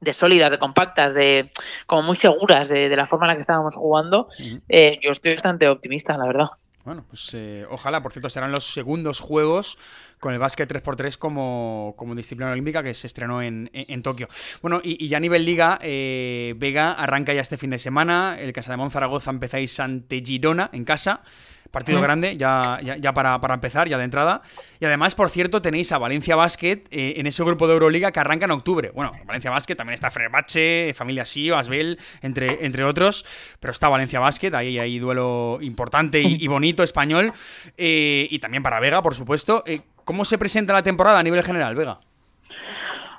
de 0.00 0.12
sólidas, 0.12 0.50
de 0.50 0.58
compactas, 0.58 1.14
de 1.14 1.50
como 1.86 2.02
muy 2.02 2.16
seguras 2.16 2.68
de, 2.68 2.94
la 2.96 3.06
forma 3.06 3.26
en 3.26 3.28
la 3.28 3.34
que 3.34 3.42
estábamos 3.42 3.76
jugando, 3.76 4.28
eh, 4.68 4.98
yo 5.02 5.10
estoy 5.10 5.34
bastante 5.34 5.68
optimista, 5.68 6.16
la 6.16 6.26
verdad. 6.26 6.48
Bueno, 6.84 7.04
pues 7.08 7.30
eh, 7.34 7.66
ojalá, 7.68 8.02
por 8.02 8.12
cierto, 8.12 8.30
serán 8.30 8.52
los 8.52 8.72
segundos 8.72 9.20
juegos 9.20 9.76
con 10.18 10.32
el 10.32 10.38
básquet 10.38 10.70
3x3 10.70 11.18
como, 11.18 11.94
como 11.96 12.14
disciplina 12.14 12.50
olímpica 12.50 12.82
que 12.82 12.94
se 12.94 13.06
estrenó 13.06 13.42
en, 13.42 13.70
en, 13.74 14.02
Tokio. 14.02 14.28
Bueno, 14.62 14.80
y, 14.82 15.06
ya 15.06 15.18
a 15.18 15.20
nivel 15.20 15.44
liga, 15.44 15.78
eh, 15.82 16.54
Vega 16.56 16.92
arranca 16.92 17.34
ya 17.34 17.42
este 17.42 17.58
fin 17.58 17.70
de 17.70 17.78
semana, 17.78 18.38
el 18.40 18.52
Casa 18.54 18.74
de 18.74 18.90
Zaragoza 18.90 19.30
empezáis 19.30 19.78
ante 19.78 20.20
Girona 20.20 20.70
en 20.72 20.84
casa. 20.84 21.22
Partido 21.70 22.00
grande, 22.00 22.36
ya, 22.36 22.80
ya, 22.82 23.12
para, 23.14 23.38
empezar, 23.54 23.88
ya 23.88 23.96
de 23.96 24.04
entrada. 24.04 24.42
Y 24.80 24.86
además, 24.86 25.14
por 25.14 25.30
cierto, 25.30 25.62
tenéis 25.62 25.92
a 25.92 25.98
Valencia 25.98 26.34
Basket 26.34 26.82
eh, 26.90 27.14
en 27.16 27.26
ese 27.26 27.44
grupo 27.44 27.68
de 27.68 27.74
Euroliga 27.74 28.10
que 28.10 28.18
arranca 28.18 28.46
en 28.46 28.50
octubre. 28.50 28.90
Bueno, 28.92 29.12
Valencia 29.24 29.52
Basket 29.52 29.76
también 29.76 29.94
está 29.94 30.10
Fenerbahce, 30.10 30.92
Familia 30.96 31.24
Sio, 31.24 31.56
Asbel, 31.56 31.98
entre, 32.22 32.64
entre 32.66 32.82
otros. 32.82 33.24
Pero 33.60 33.72
está 33.72 33.88
Valencia 33.88 34.18
Basket, 34.18 34.52
ahí 34.54 34.80
hay 34.80 34.98
duelo 34.98 35.58
importante 35.62 36.20
y, 36.20 36.46
bonito 36.48 36.82
español. 36.82 37.32
Eh, 37.76 38.26
y 38.28 38.38
también 38.40 38.64
para 38.64 38.80
Vega, 38.80 39.00
por 39.00 39.14
supuesto. 39.14 39.62
Eh, 39.66 39.80
¿Cómo 40.04 40.24
se 40.24 40.38
presenta 40.38 40.72
la 40.72 40.82
temporada 40.82 41.20
a 41.20 41.22
nivel 41.22 41.44
general, 41.44 41.76
Vega? 41.76 41.98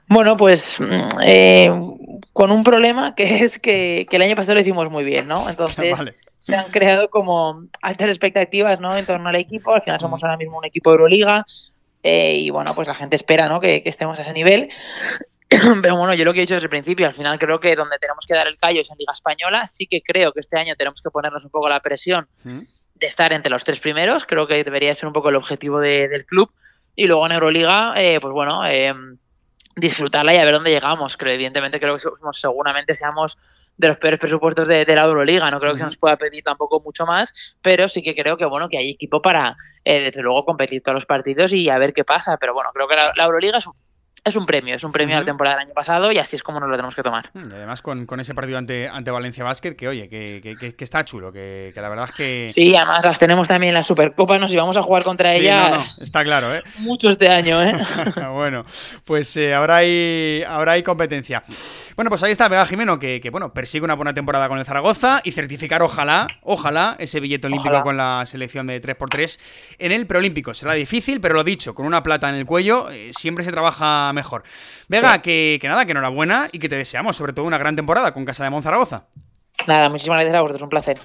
Bueno, 0.08 0.36
pues 0.36 0.78
mm, 0.82 2.24
con 2.34 2.52
un 2.52 2.66
problema 2.66 3.16
que 3.16 3.46
es 3.46 3.60
que, 3.60 4.06
el 4.12 4.22
año 4.22 4.36
pasado 4.36 4.56
lo 4.56 4.62
hicimos 4.62 4.92
muy 4.92 5.06
bien, 5.06 5.30
¿no? 5.30 5.50
Entonces 5.50 5.98
se 6.42 6.56
han 6.56 6.72
creado 6.72 7.12
como 7.12 7.68
altas 7.84 8.10
expectativas 8.10 8.82
¿no? 8.82 8.98
en 8.98 9.06
torno 9.06 9.30
al 9.30 9.36
equipo. 9.36 9.76
Al 9.76 9.84
final 9.84 10.00
somos 10.00 10.24
ahora 10.24 10.38
mismo 10.38 10.58
un 10.58 10.66
equipo 10.66 10.90
de 10.90 10.96
Euroliga 10.96 11.46
eh, 12.02 12.38
y 12.38 12.50
bueno, 12.50 12.74
pues 12.74 12.88
la 12.88 12.96
gente 12.96 13.16
espera 13.16 13.48
¿no? 13.48 13.60
que, 13.62 13.84
estemos 13.86 14.18
a 14.18 14.24
ese 14.24 14.34
nivel. 14.34 14.70
Pero 15.50 15.96
bueno, 15.96 16.16
yo 16.16 16.26
lo 16.26 16.34
que 16.34 16.40
he 16.40 16.42
dicho 16.42 16.56
desde 16.56 16.66
el 16.66 16.72
principio, 16.72 17.06
al 17.06 17.14
final 17.14 17.38
creo 17.38 17.60
que 17.60 17.76
donde 17.76 18.00
tenemos 18.00 18.26
que 18.26 18.34
dar 18.34 18.48
el 18.48 18.58
callo 18.58 18.82
es 18.82 18.90
en 18.90 18.98
Liga 18.98 19.14
Española. 19.14 19.68
Sí 19.68 19.86
que 19.86 20.02
creo 20.02 20.34
que 20.34 20.40
este 20.40 20.58
año 20.58 20.76
tenemos 20.76 21.00
que 21.04 21.12
ponernos 21.12 21.46
un 21.46 21.52
poco 21.52 21.70
la 21.70 21.80
presión 21.80 22.28
de 22.44 23.06
estar 23.06 23.32
entre 23.34 23.52
los 23.52 23.64
tres 23.64 23.80
primeros. 23.80 24.26
Creo 24.26 24.48
que 24.48 24.64
debería 24.64 24.96
ser 24.96 25.06
un 25.06 25.14
poco 25.14 25.30
el 25.30 25.36
objetivo 25.36 25.80
del 25.80 26.26
club. 26.26 26.52
Y 26.96 27.06
luego 27.06 27.24
en 27.28 27.34
Euroliga, 27.34 27.94
eh, 27.98 28.20
pues 28.20 28.34
bueno, 28.34 28.66
eh, 28.66 28.96
disfrutarla 29.82 30.34
y 30.34 30.38
a 30.38 30.46
ver 30.46 30.54
dónde 30.54 30.70
llegamos. 30.70 31.18
Creo, 31.18 31.34
evidentemente 31.34 31.80
creo 31.80 31.94
que 31.94 32.00
somos, 32.00 32.40
seguramente 32.40 32.94
seamos 32.94 33.38
de 33.78 33.88
los 33.88 33.98
peores 33.98 34.20
presupuestos 34.20 34.68
de, 34.68 34.86
la 34.86 35.02
Euroliga. 35.02 35.50
No 35.50 35.60
creo 35.60 35.74
que 35.74 35.80
se 35.80 35.86
nos 35.86 35.98
pueda 35.98 36.16
pedir 36.18 36.44
tampoco 36.44 36.80
mucho 36.80 37.06
más, 37.06 37.58
pero 37.62 37.90
sí 37.90 38.02
que 38.04 38.16
creo 38.16 38.38
que 38.38 38.46
bueno 38.46 38.70
que 38.70 38.78
hay 38.78 38.92
equipo 38.92 39.22
para, 39.22 39.58
eh, 39.84 40.00
desde 40.00 40.22
luego, 40.22 40.46
competir 40.46 40.82
todos 40.84 40.96
los 40.96 41.06
partidos 41.06 41.52
y 41.52 41.70
a 41.70 41.78
ver 41.80 41.94
qué 41.94 42.04
pasa. 42.04 42.38
Pero 42.38 42.54
bueno, 42.54 42.70
creo 42.74 42.88
que 42.88 42.96
la, 42.96 43.12
la 43.16 43.26
Euroliga 43.26 43.58
es 43.58 43.66
un 43.66 43.74
es 44.24 44.36
un 44.36 44.46
premio, 44.46 44.76
es 44.76 44.84
un 44.84 44.92
premio 44.92 45.18
a 45.18 45.20
la 45.22 45.26
temporada 45.26 45.58
del 45.58 45.68
año 45.68 45.74
pasado 45.74 46.12
y 46.12 46.20
así 46.20 46.36
es 46.36 46.44
como 46.44 46.60
nos 46.60 46.70
lo 46.70 46.76
tenemos 46.76 46.96
que 46.96 47.02
tomar. 47.02 47.32
Mm, 47.34 47.52
y 47.52 47.54
además 47.54 47.82
con, 47.82 48.20
ese 48.20 48.36
partido 48.36 48.58
ante, 48.58 48.88
ante 48.88 49.10
Valencia 49.10 49.44
Basket, 49.44 49.76
que 49.76 49.88
oye, 49.88 50.08
que, 50.10 50.76
está 50.78 51.04
chulo, 51.04 51.32
que, 51.32 51.74
la 51.76 51.90
verdad 51.90 52.06
es 52.10 52.16
que... 52.16 52.48
Sí, 52.50 52.76
además 52.76 53.04
las 53.04 53.18
tenemos 53.18 53.48
también 53.48 53.70
en 53.70 53.76
la 53.76 53.84
Supercopa, 53.84 54.38
nos 54.38 54.54
íbamos 54.54 54.78
a 54.78 54.84
jugar 54.84 55.04
contra 55.04 55.34
ellas. 55.34 56.02
está 56.02 56.24
claro, 56.24 56.56
¿eh? 56.56 56.62
Mucho 56.80 57.10
este 57.10 57.30
año, 57.30 57.62
¿eh? 57.64 57.74
bueno, 58.34 58.64
pues 59.06 59.36
eh, 59.38 59.56
ahora, 59.56 59.78
hay, 59.78 60.44
ahora 60.48 60.74
hay 60.74 60.84
competencia. 60.84 61.44
Bueno, 61.96 62.10
pues 62.10 62.24
ahí 62.24 62.32
está 62.32 62.48
Vega 62.48 62.66
Jimeno, 62.66 63.00
que, 63.00 63.28
bueno, 63.32 63.54
persigue 63.54 63.84
una 63.84 63.96
buena 63.96 64.14
temporada 64.14 64.48
con 64.48 64.60
el 64.60 64.66
Zaragoza 64.66 65.22
y 65.24 65.32
certificar, 65.32 65.82
ojalá, 65.82 66.28
ojalá, 66.42 66.96
ese 67.00 67.20
billete 67.20 67.48
olímpico 67.48 67.82
con 67.82 67.98
la 67.98 68.26
selección 68.26 68.68
de 68.68 68.82
3x3 68.82 69.40
en 69.80 69.92
el 69.92 70.08
preolímpico. 70.08 70.54
Será 70.54 70.74
difícil, 70.74 71.20
pero 71.22 71.36
lo 71.36 71.44
dicho, 71.44 71.76
con 71.76 71.86
una 71.86 72.04
plata 72.04 72.30
en 72.30 72.36
el 72.36 72.46
cuello 72.46 72.90
eh, 72.90 73.12
siempre 73.18 73.44
se 73.44 73.52
trabaja 73.52 74.12
mejor. 74.14 74.44
Vega, 74.88 75.20
que, 75.20 75.60
nada, 75.64 75.86
que 75.86 75.92
enhorabuena 75.92 76.50
y 76.52 76.60
que 76.60 76.70
te 76.70 76.76
deseamos 76.76 77.16
sobre 77.16 77.34
todo 77.34 77.46
una 77.46 77.58
gran 77.58 77.76
temporada 77.76 78.14
con 78.14 78.26
Casa 78.26 78.44
de 78.44 78.50
Monzaragoza. 78.50 79.06
Nada, 79.68 79.90
muchísimas 79.90 80.20
gracias 80.22 80.36
a 80.36 80.42
vosotros, 80.42 80.64
un 80.64 80.70
placer. 80.70 81.00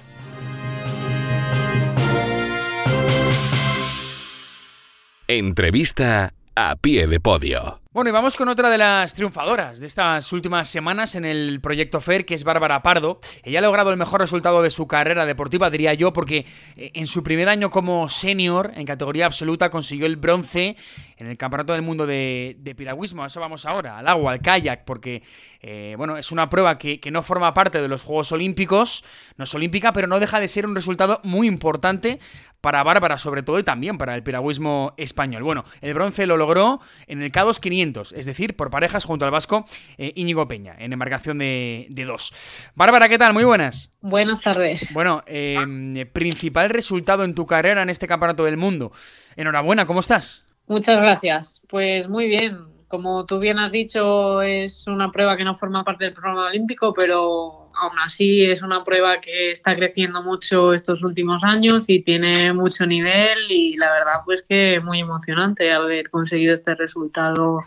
Entrevista 5.27 6.33
a 6.55 6.75
pie 6.77 7.05
de 7.07 7.19
podio. 7.19 7.81
Bueno, 7.97 8.11
y 8.11 8.13
vamos 8.13 8.35
con 8.35 8.47
otra 8.47 8.69
de 8.69 8.77
las 8.77 9.15
triunfadoras 9.15 9.79
de 9.79 9.87
estas 9.87 10.31
últimas 10.31 10.67
semanas 10.67 11.15
en 11.15 11.25
el 11.25 11.59
proyecto 11.61 11.99
FER, 11.99 12.27
que 12.27 12.35
es 12.35 12.43
Bárbara 12.43 12.83
Pardo. 12.83 13.19
Ella 13.41 13.57
ha 13.57 13.61
logrado 13.63 13.89
el 13.89 13.97
mejor 13.97 14.21
resultado 14.21 14.61
de 14.61 14.69
su 14.69 14.87
carrera 14.87 15.25
deportiva, 15.25 15.71
diría 15.71 15.95
yo, 15.95 16.13
porque 16.13 16.45
eh, 16.75 16.91
en 16.93 17.07
su 17.07 17.23
primer 17.23 17.49
año 17.49 17.71
como 17.71 18.07
senior 18.07 18.71
en 18.75 18.85
categoría 18.85 19.25
absoluta 19.25 19.71
consiguió 19.71 20.05
el 20.05 20.17
bronce 20.17 20.77
en 21.17 21.25
el 21.25 21.37
Campeonato 21.37 21.73
del 21.73 21.81
Mundo 21.81 22.05
de, 22.05 22.75
Piragüismo. 22.77 23.23
A 23.23 23.27
eso 23.27 23.39
vamos 23.39 23.65
ahora, 23.65 23.97
al 23.97 24.07
agua, 24.07 24.33
al 24.33 24.41
kayak, 24.41 24.85
porque 24.85 25.23
eh, 25.61 25.95
bueno, 25.97 26.17
es 26.17 26.31
una 26.31 26.49
prueba 26.49 26.77
que, 26.77 26.99
no 27.11 27.23
forma 27.23 27.53
parte 27.55 27.81
de 27.81 27.87
los 27.87 28.03
Juegos 28.03 28.31
Olímpicos, 28.31 29.03
no 29.37 29.45
es 29.45 29.55
olímpica, 29.55 29.91
pero 29.91 30.05
no 30.05 30.19
deja 30.19 30.39
de 30.39 30.47
ser 30.47 30.67
un 30.67 30.75
resultado 30.75 31.19
muy 31.23 31.47
importante 31.47 32.19
para 32.61 32.83
Bárbara 32.83 33.17
sobre 33.17 33.43
todo 33.43 33.59
y 33.59 33.63
también 33.63 33.97
para 33.97 34.15
el 34.15 34.23
piragüismo 34.23 34.93
español. 34.97 35.43
Bueno, 35.43 35.63
el 35.81 35.93
bronce 35.93 36.25
lo 36.25 36.37
logró 36.37 36.81
en 37.07 37.21
el 37.21 37.31
K2 37.31 37.59
500, 37.59 37.86
es 38.15 38.25
decir, 38.25 38.55
por 38.55 38.69
parejas 38.69 39.05
junto 39.05 39.25
al 39.25 39.31
vasco 39.31 39.65
eh, 39.97 40.13
Íñigo 40.15 40.47
Peña, 40.47 40.75
en 40.77 40.93
embarcación 40.93 41.39
de, 41.39 41.87
dos. 42.05 42.33
Bárbara, 42.75 43.09
¿qué 43.09 43.17
tal? 43.17 43.33
Muy 43.33 43.43
buenas. 43.43 43.89
Buenas 44.01 44.41
tardes. 44.41 44.93
Bueno, 44.93 45.23
em, 45.25 46.07
principal 46.11 46.69
resultado 46.69 47.23
en 47.23 47.35
tu 47.35 47.45
carrera 47.45 47.81
en 47.81 47.89
este 47.89 48.07
campeonato 48.07 48.43
del 48.43 48.57
mundo. 48.57 48.91
Enhorabuena, 49.35 49.85
¿cómo 49.85 49.99
estás? 49.99 50.45
Muchas 50.67 50.99
gracias. 50.99 51.61
Pues 51.69 52.07
muy 52.07 52.27
bien. 52.27 52.77
Como 52.87 53.25
tú 53.25 53.39
bien 53.39 53.59
has 53.59 53.71
dicho, 53.71 54.41
es 54.41 54.87
una 54.87 55.11
prueba 55.11 55.35
que 55.35 55.43
no 55.43 55.55
forma 55.55 55.83
parte 55.83 56.05
del 56.05 56.13
programa 56.13 56.47
olímpico, 56.47 56.93
pero 56.93 57.66
aún 57.81 57.97
así 57.99 58.45
es 58.45 58.61
una 58.61 58.83
prueba 58.83 59.19
que 59.21 59.51
está 59.51 59.75
creciendo 59.75 60.21
mucho 60.23 60.73
estos 60.73 61.03
últimos 61.03 61.43
años 61.43 61.85
y 61.87 62.01
tiene 62.01 62.53
mucho 62.53 62.85
nivel 62.85 63.49
y 63.49 63.73
la 63.75 63.91
verdad 63.91 64.21
pues 64.25 64.41
que 64.41 64.79
muy 64.83 64.99
emocionante 64.99 65.71
haber 65.71 66.09
conseguido 66.09 66.53
este 66.53 66.75
resultado. 66.75 67.63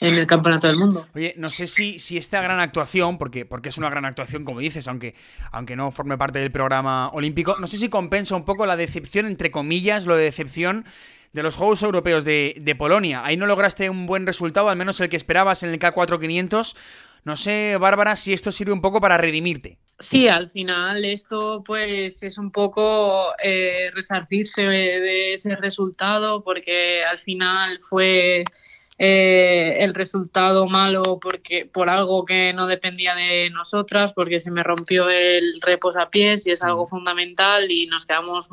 en 0.00 0.14
el 0.14 0.28
Campeonato 0.28 0.68
del 0.68 0.76
Mundo. 0.76 1.08
Oye, 1.12 1.34
no 1.36 1.50
sé 1.50 1.66
si, 1.66 1.98
si 1.98 2.16
esta 2.16 2.40
gran 2.40 2.60
actuación, 2.60 3.18
porque, 3.18 3.44
porque 3.44 3.70
es 3.70 3.78
una 3.78 3.90
gran 3.90 4.04
actuación, 4.04 4.44
como 4.44 4.60
dices, 4.60 4.86
aunque, 4.86 5.16
aunque 5.50 5.74
no 5.74 5.90
forme 5.90 6.16
parte 6.16 6.38
del 6.38 6.52
programa 6.52 7.08
olímpico, 7.08 7.56
no 7.58 7.66
sé 7.66 7.78
si 7.78 7.88
compensa 7.88 8.36
un 8.36 8.44
poco 8.44 8.64
la 8.64 8.76
decepción, 8.76 9.26
entre 9.26 9.50
comillas, 9.50 10.06
lo 10.06 10.14
de 10.14 10.22
decepción 10.22 10.84
de 11.32 11.42
los 11.42 11.56
Juegos 11.56 11.82
Europeos 11.82 12.24
de, 12.24 12.54
de 12.60 12.74
Polonia. 12.76 13.24
Ahí 13.24 13.36
no 13.36 13.46
lograste 13.46 13.90
un 13.90 14.06
buen 14.06 14.26
resultado, 14.26 14.68
al 14.68 14.76
menos 14.76 15.00
el 15.00 15.08
que 15.08 15.16
esperabas 15.16 15.62
en 15.62 15.70
el 15.70 15.78
K4500. 15.78 16.76
No 17.28 17.36
sé, 17.36 17.76
Bárbara, 17.78 18.16
si 18.16 18.32
esto 18.32 18.50
sirve 18.50 18.72
un 18.72 18.80
poco 18.80 19.02
para 19.02 19.18
redimirte. 19.18 19.76
Sí, 19.98 20.28
al 20.28 20.48
final 20.48 21.04
esto 21.04 21.62
pues 21.62 22.22
es 22.22 22.38
un 22.38 22.50
poco 22.50 23.34
eh, 23.44 23.90
resarcirse 23.92 24.62
de 24.62 25.34
ese 25.34 25.54
resultado 25.56 26.42
porque 26.42 27.02
al 27.04 27.18
final 27.18 27.80
fue 27.82 28.44
eh, 29.00 29.76
el 29.84 29.94
resultado 29.94 30.66
malo 30.66 31.20
porque 31.22 31.68
por 31.72 31.88
algo 31.88 32.24
que 32.24 32.52
no 32.52 32.66
dependía 32.66 33.14
de 33.14 33.48
nosotras, 33.50 34.12
porque 34.12 34.40
se 34.40 34.50
me 34.50 34.64
rompió 34.64 35.08
el 35.08 35.60
reposapiés 35.60 36.44
y 36.48 36.50
es 36.50 36.64
algo 36.64 36.84
mm. 36.84 36.88
fundamental 36.88 37.70
y 37.70 37.86
nos 37.86 38.06
quedamos 38.06 38.48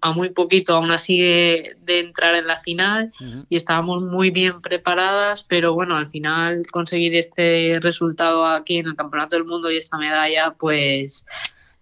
a 0.00 0.12
muy 0.12 0.30
poquito 0.30 0.76
aún 0.76 0.90
así 0.90 1.20
de, 1.20 1.76
entrar 1.86 2.34
en 2.36 2.46
la 2.46 2.58
final 2.58 3.12
y 3.50 3.56
estábamos 3.56 4.02
muy 4.02 4.30
bien 4.30 4.62
preparadas, 4.62 5.44
pero 5.44 5.74
bueno, 5.74 5.94
al 5.96 6.08
final 6.08 6.62
conseguir 6.72 7.14
este 7.14 7.78
resultado 7.80 8.46
aquí 8.46 8.78
en 8.78 8.86
el 8.86 8.96
Campeonato 8.96 9.36
del 9.36 9.44
Mundo 9.44 9.70
y 9.70 9.76
esta 9.76 9.98
medalla, 9.98 10.54
pues... 10.58 11.26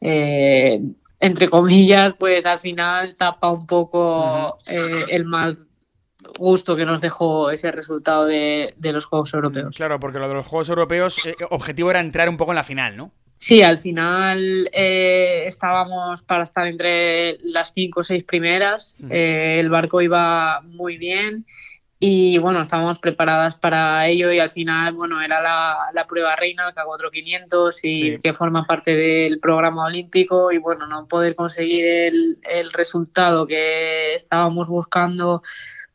Eh, 0.01 0.81
entre 1.21 1.51
comillas, 1.51 2.15
pues 2.19 2.47
al 2.47 2.59
final 2.59 3.15
tapa 3.15 3.51
un 3.51 3.67
poco 3.67 4.57
eh, 4.67 5.05
el 5.11 5.27
mal 5.27 5.59
gusto 6.39 6.77
que 6.77 6.85
nos 6.85 7.01
dejó 7.01 7.51
ese 7.51 7.71
resultado 7.73 8.27
de, 8.27 8.75
los 8.81 9.07
Juegos 9.07 9.33
Europeos. 9.35 9.77
Claro, 9.77 10.01
porque 10.01 10.19
lo 10.19 10.29
de 10.29 10.35
los 10.35 10.47
Juegos 10.47 10.69
Europeos, 10.69 11.25
eh, 11.27 11.35
objetivo 11.51 11.91
era 11.91 12.01
entrar 12.01 12.29
un 12.29 12.37
poco 12.37 12.53
en 12.53 12.57
la 12.57 12.65
final, 12.65 12.97
¿no? 12.97 13.13
Sí, 13.41 13.63
al 13.63 13.79
final 13.79 14.69
eh, 14.71 15.45
estábamos 15.47 16.23
para 16.23 16.43
estar 16.43 16.67
entre 16.67 17.39
las 17.43 17.73
cinco 17.73 18.01
o 18.01 18.03
seis 18.03 18.23
primeras. 18.23 18.99
Eh, 19.09 19.57
el 19.59 19.71
barco 19.71 20.03
iba 20.03 20.61
muy 20.61 20.99
bien 20.99 21.47
y 21.99 22.37
bueno, 22.37 22.61
estábamos 22.61 22.99
preparadas 22.99 23.57
para 23.57 24.07
ello 24.09 24.31
y 24.31 24.39
al 24.41 24.51
final, 24.51 24.93
bueno, 24.93 25.23
era 25.23 25.41
la, 25.41 26.07
prueba 26.07 26.37
reina, 26.37 26.69
el 26.69 26.75
K4500 26.75 27.81
y 27.83 28.19
que 28.19 28.35
forma 28.35 28.67
parte 28.67 28.95
del 28.95 29.41
programa 29.41 29.85
olímpico 29.85 30.53
y 30.53 30.59
bueno, 30.59 30.87
no 30.87 31.07
poder 31.09 31.35
conseguir 31.35 31.87
el, 31.87 32.39
el 32.43 32.71
resultado 32.73 33.47
que 33.47 34.15
estábamos 34.15 34.69
buscando 34.69 35.43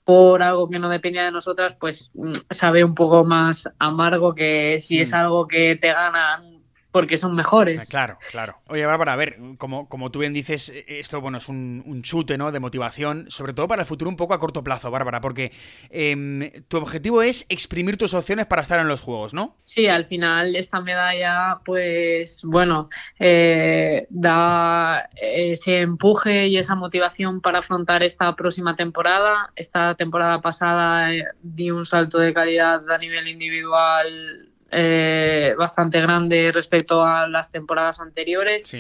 por 0.05 0.43
algo 0.43 0.69
que 0.69 0.79
no 0.79 0.87
dependía 0.87 1.25
de 1.25 1.31
nosotras, 1.31 1.75
pues 1.79 2.11
mm, 2.13 2.33
sabe 2.51 2.83
un 2.83 2.95
poco 2.95 3.25
más 3.25 3.69
amargo 3.79 4.35
que 4.35 4.79
si 4.79 5.01
es 5.01 5.11
mm. 5.11 5.15
algo 5.15 5.47
que 5.47 5.75
te 5.75 5.91
ganan 5.91 6.54
porque 6.95 7.17
son 7.17 7.35
mejores. 7.35 7.81
Ah, 7.81 7.85
claro, 7.89 8.17
claro. 8.31 8.57
Oye, 8.69 8.85
Bárbara, 8.85 9.11
a 9.11 9.15
ver, 9.17 9.35
como, 9.57 9.89
como 9.89 10.11
tú 10.11 10.19
bien 10.19 10.33
dices, 10.33 10.69
e, 10.69 10.85
esto 10.87 11.19
bueno 11.19 11.39
es 11.39 11.49
un, 11.49 11.83
un, 11.85 12.03
chute 12.03 12.37
¿no? 12.37 12.53
de 12.53 12.61
motivación, 12.61 13.25
sobre 13.27 13.51
todo 13.51 13.67
para 13.67 13.81
el 13.81 13.85
futuro 13.85 14.07
un 14.07 14.15
poco 14.15 14.33
a 14.33 14.39
corto 14.39 14.63
plazo, 14.63 14.89
Bárbara, 14.91 15.19
porque 15.19 15.51
em, 15.89 16.49
tu 16.69 16.77
objetivo 16.77 17.21
es 17.21 17.45
exprimir 17.49 17.97
tus 17.97 18.13
opciones 18.13 18.45
para 18.45 18.61
estar 18.61 18.79
en 18.79 18.87
los 18.87 19.01
Juegos, 19.01 19.33
¿no? 19.33 19.57
Sí, 19.65 19.87
al 19.87 20.05
final 20.05 20.55
esta 20.55 20.79
medalla, 20.79 21.59
pues 21.65 22.43
bueno, 22.45 22.87
eh, 23.19 24.07
da 24.09 25.09
ese 25.21 25.81
empuje 25.81 26.47
y 26.47 26.57
esa 26.57 26.75
motivación 26.75 27.41
para 27.41 27.59
afrontar 27.59 28.03
esta 28.03 28.33
próxima 28.37 28.73
temporada. 28.73 29.51
Esta 29.57 29.95
temporada 29.95 30.39
pasada 30.39 31.13
eh, 31.13 31.25
di 31.43 31.71
un 31.71 31.85
salto 31.85 32.19
de 32.19 32.33
calidad 32.33 32.89
a 32.89 32.97
nivel 32.97 33.27
individual 33.27 34.44
eh, 34.71 35.53
bastante 35.57 36.01
grande 36.01 36.51
respecto 36.51 37.03
a 37.03 37.27
las 37.27 37.51
temporadas 37.51 37.99
anteriores. 37.99 38.75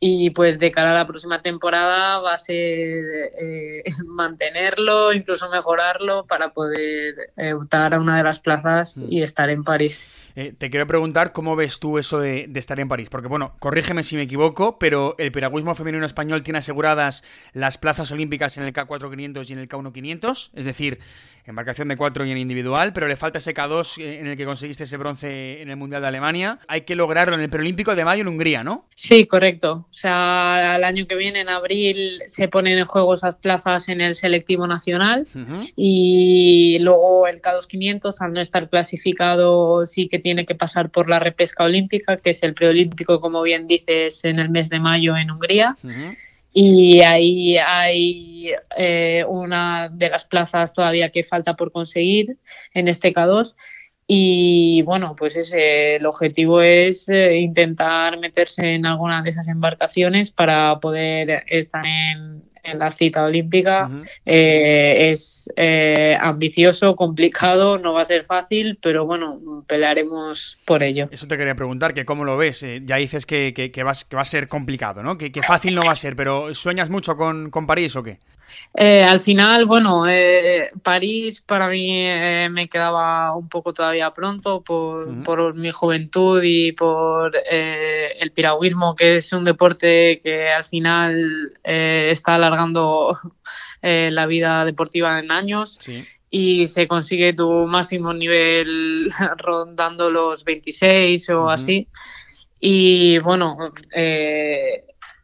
Y 0.00 0.30
pues 0.30 0.58
de 0.58 0.70
cara 0.70 0.90
a 0.90 0.94
la 0.94 1.06
próxima 1.06 1.40
temporada 1.40 2.18
va 2.18 2.34
a 2.34 2.38
ser 2.38 3.32
eh, 3.40 3.82
mantenerlo, 4.04 5.12
incluso 5.12 5.48
mejorarlo 5.48 6.26
para 6.26 6.50
poder 6.50 7.14
eh, 7.36 7.54
optar 7.54 7.94
a 7.94 8.00
una 8.00 8.18
de 8.18 8.24
las 8.24 8.38
plazas 8.38 8.98
mm. 8.98 9.06
y 9.10 9.22
estar 9.22 9.48
en 9.48 9.64
París. 9.64 10.04
Eh, 10.36 10.52
te 10.56 10.68
quiero 10.68 10.86
preguntar 10.86 11.32
cómo 11.32 11.54
ves 11.54 11.78
tú 11.78 11.98
eso 11.98 12.18
de, 12.18 12.50
estar 12.54 12.80
en 12.80 12.88
París, 12.88 13.08
porque 13.08 13.28
bueno, 13.28 13.54
corrígeme 13.60 14.02
si 14.02 14.16
me 14.16 14.22
equivoco, 14.22 14.78
pero 14.78 15.14
el 15.18 15.30
piragüismo 15.30 15.74
femenino 15.76 16.04
español 16.04 16.42
tiene 16.42 16.58
aseguradas 16.58 17.22
las 17.52 17.78
plazas 17.78 18.10
olímpicas 18.10 18.56
en 18.56 18.64
el 18.64 18.72
K4500 18.72 19.48
y 19.48 19.52
en 19.52 19.58
el 19.60 19.68
K1500, 19.68 20.50
es 20.54 20.64
decir, 20.64 20.98
embarcación 21.46 21.88
de 21.88 21.96
cuatro 21.96 22.24
y 22.24 22.30
en 22.30 22.38
individual, 22.38 22.92
pero 22.92 23.06
le 23.06 23.16
falta 23.16 23.38
ese 23.38 23.54
K2 23.54 23.98
eh, 23.98 24.20
en 24.20 24.26
el 24.26 24.36
que 24.36 24.44
conseguiste 24.44 24.84
ese 24.84 24.96
bronce 24.96 25.60
en 25.60 25.70
el 25.70 25.76
Mundial 25.76 26.02
de 26.02 26.08
Alemania. 26.08 26.58
Hay 26.68 26.82
que 26.82 26.96
lograrlo 26.96 27.34
en 27.34 27.42
el 27.42 27.50
preolímpico 27.50 27.94
de 27.94 28.04
mayo 28.04 28.22
en 28.22 28.28
Hungría, 28.28 28.64
¿no? 28.64 28.86
Sí, 28.94 29.26
correcto. 29.26 29.86
O 29.88 29.92
sea, 29.92 30.76
el 30.76 30.84
año 30.84 31.06
que 31.06 31.16
viene, 31.16 31.40
en 31.40 31.48
abril, 31.48 32.22
se 32.26 32.48
ponen 32.48 32.78
en 32.78 32.86
juego 32.86 33.14
esas 33.14 33.36
plazas 33.36 33.88
en 33.88 34.00
el 34.00 34.14
selectivo 34.14 34.66
nacional 34.66 35.26
y 35.76 36.78
luego 36.80 37.26
el 37.26 37.42
K2500, 37.42 38.16
al 38.20 38.32
no 38.32 38.40
estar 38.40 38.70
clasificado, 38.70 39.84
sí 39.84 40.08
que 40.08 40.18
tiene 40.24 40.46
que 40.46 40.54
pasar 40.54 40.88
por 40.88 41.10
la 41.10 41.18
repesca 41.20 41.64
olímpica, 41.64 42.16
que 42.16 42.30
es 42.30 42.42
el 42.42 42.54
preolímpico, 42.54 43.20
como 43.20 43.42
bien 43.42 43.66
dices, 43.66 44.24
en 44.24 44.38
el 44.38 44.48
mes 44.48 44.70
de 44.70 44.80
mayo 44.80 45.14
en 45.18 45.30
Hungría. 45.30 45.76
Y 46.50 47.02
ahí 47.02 47.58
hay 47.58 48.52
eh, 48.74 49.22
una 49.28 49.90
de 49.92 50.08
las 50.08 50.24
plazas 50.24 50.72
todavía 50.72 51.10
que 51.10 51.24
falta 51.24 51.56
por 51.56 51.72
conseguir 51.72 52.38
en 52.72 52.88
este 52.88 53.12
K2. 53.12 53.54
Y 54.06 54.80
bueno, 54.82 55.14
pues 55.14 55.36
ese, 55.36 55.96
el 55.96 56.06
objetivo 56.06 56.62
es 56.62 57.06
eh, 57.10 57.36
intentar 57.36 58.18
meterse 58.18 58.76
en 58.76 58.86
alguna 58.86 59.20
de 59.20 59.28
esas 59.28 59.48
embarcaciones 59.48 60.30
para 60.30 60.80
poder 60.80 61.42
estar 61.48 61.86
en, 61.86 62.44
en 62.64 62.78
la 62.78 62.90
cita 62.90 63.24
olímpica. 63.24 63.90
Eh, 64.24 65.10
es 65.10 65.48
eh, 65.56 66.16
ambicioso, 66.20 66.96
complicado, 66.96 67.78
no 67.78 67.92
va 67.92 68.02
a 68.02 68.06
ser 68.06 68.24
fácil, 68.24 68.78
pero 68.82 69.04
bueno, 69.04 69.64
pelearemos 69.66 70.58
por 70.64 70.82
ello. 70.82 71.08
Eso 71.10 71.28
te 71.28 71.36
quería 71.36 71.54
preguntar, 71.54 71.94
que 71.94 72.04
cómo 72.04 72.24
lo 72.24 72.36
ves. 72.36 72.62
Eh, 72.62 72.82
ya 72.84 72.96
dices 72.96 73.26
que, 73.26 73.52
que, 73.54 73.70
que, 73.70 73.82
va, 73.82 73.92
a 73.92 74.24
ser 74.24 74.48
complicado, 74.48 75.02
¿no? 75.02 75.18
Que, 75.18 75.30
fácil 75.46 75.74
no 75.74 75.84
va 75.84 75.92
a 75.92 75.96
ser, 75.96 76.16
pero 76.16 76.54
¿sueñas 76.54 76.90
mucho 76.90 77.16
con, 77.16 77.50
con 77.50 77.66
París 77.66 77.94
o 77.96 78.02
qué? 78.02 78.18
Eh, 78.76 79.02
al 79.02 79.20
final, 79.20 79.66
bueno, 79.66 80.08
eh, 80.08 80.70
París 80.82 81.40
para 81.40 81.68
mí 81.68 81.88
eh, 81.90 82.48
me 82.50 82.68
quedaba 82.68 83.36
un 83.36 83.48
poco 83.48 83.72
todavía 83.72 84.10
pronto 84.10 84.62
por, 84.62 85.54
mi 85.54 85.70
juventud 85.70 86.42
y 86.42 86.72
por 86.72 87.32
el 87.48 88.32
piragüismo, 88.32 88.96
que 88.96 89.16
es 89.16 89.32
un 89.32 89.44
deporte 89.44 90.20
que 90.22 90.48
al 90.48 90.64
final 90.64 91.52
está 91.62 92.34
alargando 92.34 93.16
la 93.82 94.26
vida 94.26 94.64
deportiva 94.64 95.18
en 95.18 95.30
años. 95.30 95.78
Y 96.30 96.66
se 96.66 96.88
consigue 96.88 97.32
tu 97.32 97.48
máximo 97.68 98.12
nivel 98.12 99.08
rondando 99.38 100.10
los 100.10 100.42
26 100.44 101.30
o 101.30 101.48
así. 101.48 101.86
Y 102.58 103.18
bueno, 103.18 103.56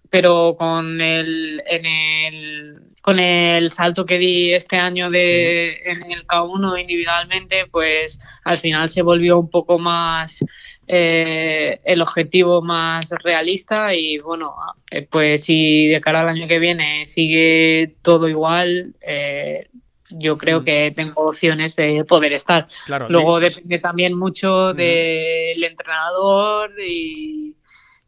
pero 0.08 0.54
con 0.56 1.00
el, 1.00 1.62
en 1.66 1.86
el 1.86 2.89
con 3.00 3.18
el 3.18 3.70
salto 3.70 4.04
que 4.04 4.18
di 4.18 4.52
este 4.52 4.76
año 4.76 5.10
de, 5.10 5.80
en 5.84 6.10
el 6.12 6.26
K1 6.26 6.80
individualmente, 6.80 7.66
pues 7.70 8.18
al 8.44 8.58
final 8.58 8.88
se 8.88 9.02
volvió 9.02 9.38
un 9.38 9.48
poco 9.48 9.78
más 9.78 10.44
eh, 10.86 11.80
el 11.84 12.02
objetivo 12.02 12.62
más 12.62 13.10
realista 13.22 13.94
y 13.94 14.18
bueno, 14.18 14.54
eh, 14.90 15.06
pues 15.08 15.44
si 15.44 15.86
de 15.86 16.00
cara 16.00 16.20
al 16.20 16.28
año 16.28 16.48
que 16.48 16.58
viene 16.58 17.06
sigue 17.06 17.94
todo 18.02 18.28
igual, 18.28 18.94
eh, 19.00 19.68
yo 20.10 20.36
creo 20.36 20.60
mm. 20.60 20.64
que 20.64 20.92
tengo 20.94 21.28
opciones 21.28 21.76
de 21.76 22.04
poder 22.04 22.32
estar. 22.32 22.66
Luego 23.08 23.40
depende 23.40 23.78
también 23.78 24.18
mucho 24.18 24.72
mm. 24.72 24.76
del 24.76 25.64
entrenador 25.64 26.72
y 26.84 27.54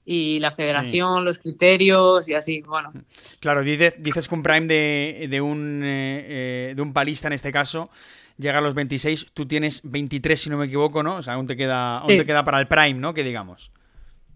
y 0.04 0.38
la 0.40 0.50
federación, 0.50 1.24
los 1.24 1.38
criterios 1.38 2.28
y 2.28 2.34
así, 2.34 2.60
bueno. 2.62 2.92
Claro, 3.40 3.62
dices, 3.62 3.94
dices 3.98 4.28
que 4.28 4.34
un 4.34 4.42
prime 4.42 4.66
de, 4.66 5.26
de 5.30 5.40
un, 5.40 5.82
eh, 5.84 6.24
eh, 6.28 6.72
de 6.74 6.82
un 6.82 6.92
palista 6.92 7.28
en 7.28 7.34
este 7.34 7.52
caso 7.52 7.90
llega 8.38 8.58
a 8.58 8.62
los 8.62 8.74
26, 8.74 9.28
tú 9.34 9.46
tienes 9.46 9.80
23 9.84 10.40
si 10.40 10.50
no 10.50 10.56
me 10.56 10.66
equivoco, 10.66 11.02
¿no? 11.02 11.16
O 11.16 11.22
sea, 11.22 11.34
aún 11.34 11.46
te 11.46 11.56
queda, 11.56 11.98
aún 11.98 12.16
te 12.16 12.26
queda 12.26 12.44
para 12.44 12.58
el 12.58 12.66
prime, 12.66 12.94
¿no? 12.94 13.14
Que 13.14 13.22
digamos. 13.22 13.70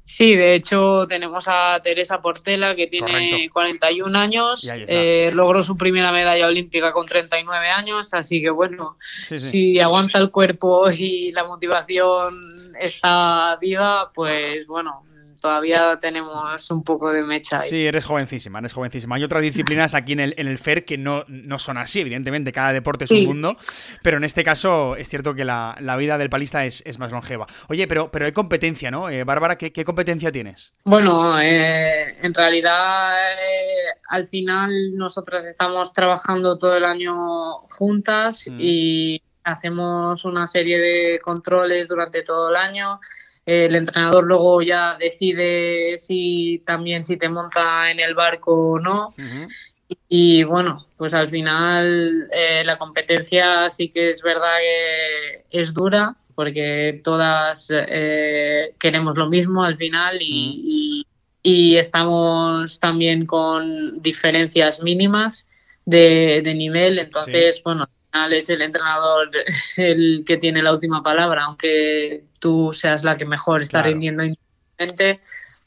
Sí, 0.04 0.36
de 0.36 0.54
hecho 0.54 1.04
tenemos 1.08 1.48
a 1.48 1.80
Teresa 1.82 2.22
Portela 2.22 2.76
que 2.76 2.86
tiene 2.86 3.50
41 3.52 4.16
años, 4.16 4.64
eh, 4.86 5.32
logró 5.34 5.64
su 5.64 5.76
primera 5.76 6.12
medalla 6.12 6.46
olímpica 6.46 6.92
con 6.92 7.06
39 7.06 7.68
años, 7.68 8.14
así 8.14 8.40
que 8.40 8.50
bueno, 8.50 8.98
si 9.00 9.80
aguanta 9.80 10.20
el 10.20 10.30
cuerpo 10.30 10.88
y 10.92 11.32
la 11.32 11.42
motivación 11.42 12.72
está 12.80 13.58
viva, 13.60 14.12
pues 14.14 14.68
bueno, 14.68 15.04
todavía 15.46 15.96
tenemos 16.00 16.68
un 16.72 16.82
poco 16.82 17.12
de 17.12 17.22
mecha 17.22 17.60
ahí. 17.60 17.68
Sí, 17.68 17.86
eres 17.86 18.04
jovencísima, 18.04 18.58
eres 18.58 18.72
jovencísima. 18.72 19.14
Hay 19.14 19.22
otras 19.22 19.42
disciplinas 19.42 19.94
aquí 19.94 20.12
en 20.12 20.18
el, 20.18 20.34
en 20.38 20.48
el 20.48 20.58
FER 20.58 20.84
que 20.84 20.98
no, 20.98 21.24
no 21.28 21.60
son 21.60 21.78
así, 21.78 22.00
evidentemente, 22.00 22.50
cada 22.50 22.72
deporte 22.72 23.04
es 23.04 23.12
un 23.12 23.24
mundo, 23.24 23.56
pero 24.02 24.16
en 24.16 24.24
este 24.24 24.42
caso 24.42 24.96
es 24.96 25.08
cierto 25.08 25.36
que 25.36 25.44
la, 25.44 25.96
vida 25.98 26.18
del 26.18 26.30
palista 26.30 26.64
es, 26.64 26.98
más 26.98 27.12
longeva. 27.12 27.46
Oye, 27.68 27.86
pero, 27.86 28.10
pero 28.10 28.26
hay 28.26 28.32
competencia, 28.32 28.90
¿no? 28.90 29.08
Eh, 29.08 29.22
Bárbara, 29.22 29.56
¿qué, 29.56 29.84
competencia 29.84 30.32
tienes? 30.32 30.74
Bueno, 30.84 31.40
eh, 31.40 32.16
en 32.20 32.34
realidad 32.34 33.14
eh, 33.22 34.00
al 34.08 34.26
final 34.26 34.96
nosotras 34.96 35.46
estamos 35.46 35.92
trabajando 35.92 36.58
todo 36.58 36.76
el 36.76 36.84
año 36.84 37.14
juntas 37.70 38.48
mm. 38.50 38.58
y 38.58 39.22
hacemos 39.44 40.24
una 40.24 40.48
serie 40.48 40.78
de 40.78 41.20
controles 41.20 41.86
durante 41.86 42.22
todo 42.22 42.50
el 42.50 42.56
año 42.56 42.98
el 43.46 43.76
entrenador 43.76 44.24
luego 44.24 44.60
ya 44.60 44.96
decide 44.98 45.98
si 45.98 46.62
también 46.66 47.04
si 47.04 47.16
te 47.16 47.28
monta 47.28 47.90
en 47.90 48.00
el 48.00 48.14
barco 48.14 48.72
o 48.72 48.80
no. 48.80 49.14
y, 50.08 50.42
bueno, 50.42 50.84
pues 50.96 51.14
al 51.14 51.28
final 51.28 52.28
eh, 52.32 52.64
la 52.64 52.76
competencia 52.76 53.70
sí 53.70 53.88
que 53.88 54.08
es 54.08 54.20
verdad 54.22 54.58
que 54.58 55.44
es 55.60 55.72
dura 55.72 56.16
porque 56.34 57.00
todas 57.02 57.68
eh, 57.70 58.74
queremos 58.78 59.16
lo 59.16 59.28
mismo 59.28 59.64
al 59.64 59.76
final 59.76 60.18
y, 60.20 61.04
estamos 61.78 62.80
también 62.80 63.24
con 63.24 64.02
diferencias 64.02 64.82
mínimas 64.82 65.46
de, 65.84 66.42
nivel. 66.56 66.98
Entonces, 66.98 67.62
bueno, 67.62 67.86
es 68.32 68.50
el 68.50 68.62
entrenador 68.62 69.30
el 69.76 70.24
que 70.26 70.36
tiene 70.36 70.62
la 70.62 70.72
última 70.72 71.02
palabra, 71.02 71.44
aunque 71.44 72.24
tú 72.40 72.72
seas 72.72 73.04
la 73.04 73.16
que 73.16 73.24
mejor 73.24 73.62
está 73.62 73.82
rindiendo 73.82 74.24
individualmente, 74.24 75.20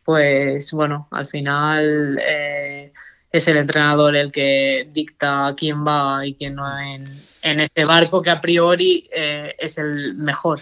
pues 0.04 0.72
bueno, 0.72 1.08
al 1.12 1.28
final 1.28 2.20
eh, 2.22 2.92
es 3.32 3.48
el 3.48 3.58
entrenador 3.58 4.16
el 4.16 4.32
que 4.32 4.88
dicta 4.92 5.54
quién 5.58 5.86
va 5.86 6.26
y 6.26 6.34
quién 6.34 6.56
no 6.56 6.80
en, 6.80 7.24
en 7.42 7.60
este 7.60 7.86
barco 7.86 8.22
que 8.22 8.30
a 8.30 8.42
priori 8.42 9.10
eh, 9.12 9.56
es 9.58 9.78
el 9.78 10.16
mejor. 10.16 10.62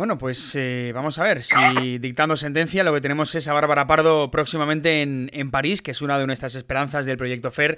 Bueno, 0.00 0.16
pues 0.16 0.56
eh, 0.56 0.92
vamos 0.94 1.18
a 1.18 1.24
ver 1.24 1.42
si 1.42 1.98
dictando 1.98 2.34
sentencia 2.34 2.82
lo 2.82 2.94
que 2.94 3.02
tenemos 3.02 3.34
es 3.34 3.46
a 3.48 3.52
Bárbara 3.52 3.86
Pardo 3.86 4.30
próximamente 4.30 5.02
en, 5.02 5.50
París, 5.50 5.82
que 5.82 5.90
es 5.90 6.00
una 6.00 6.18
de 6.18 6.26
nuestras 6.26 6.54
esperanzas 6.54 7.04
del 7.04 7.18
proyecto 7.18 7.50
FER, 7.50 7.76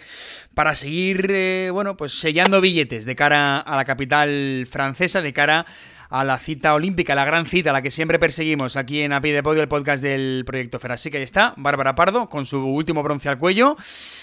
para 0.54 0.76
seguir, 0.76 1.26
eh, 1.30 1.70
bueno, 1.72 1.96
pues 1.96 2.12
sellando 2.12 2.60
billetes 2.60 3.06
de 3.06 3.16
cara 3.16 3.58
a 3.58 3.74
la 3.74 3.84
capital 3.84 4.68
francesa, 4.70 5.20
de 5.20 5.32
cara 5.32 5.66
a 6.12 6.24
la 6.24 6.38
cita 6.38 6.74
olímpica, 6.74 7.14
la 7.14 7.24
gran 7.24 7.46
cita, 7.46 7.72
la 7.72 7.80
que 7.80 7.90
siempre 7.90 8.18
perseguimos 8.18 8.76
aquí 8.76 9.00
en 9.00 9.14
A 9.14 9.22
Pie 9.22 9.32
de 9.32 9.42
Podio, 9.42 9.62
el 9.62 9.68
podcast 9.68 10.02
del 10.02 10.44
Proyecto 10.44 10.78
Fer. 10.78 10.92
Así 10.92 11.10
que 11.10 11.16
ahí 11.16 11.22
está, 11.22 11.54
Bárbara 11.56 11.94
Pardo, 11.94 12.28
con 12.28 12.44
su 12.44 12.62
último 12.62 13.02
bronce 13.02 13.30
al 13.30 13.38
cuello 13.38 13.78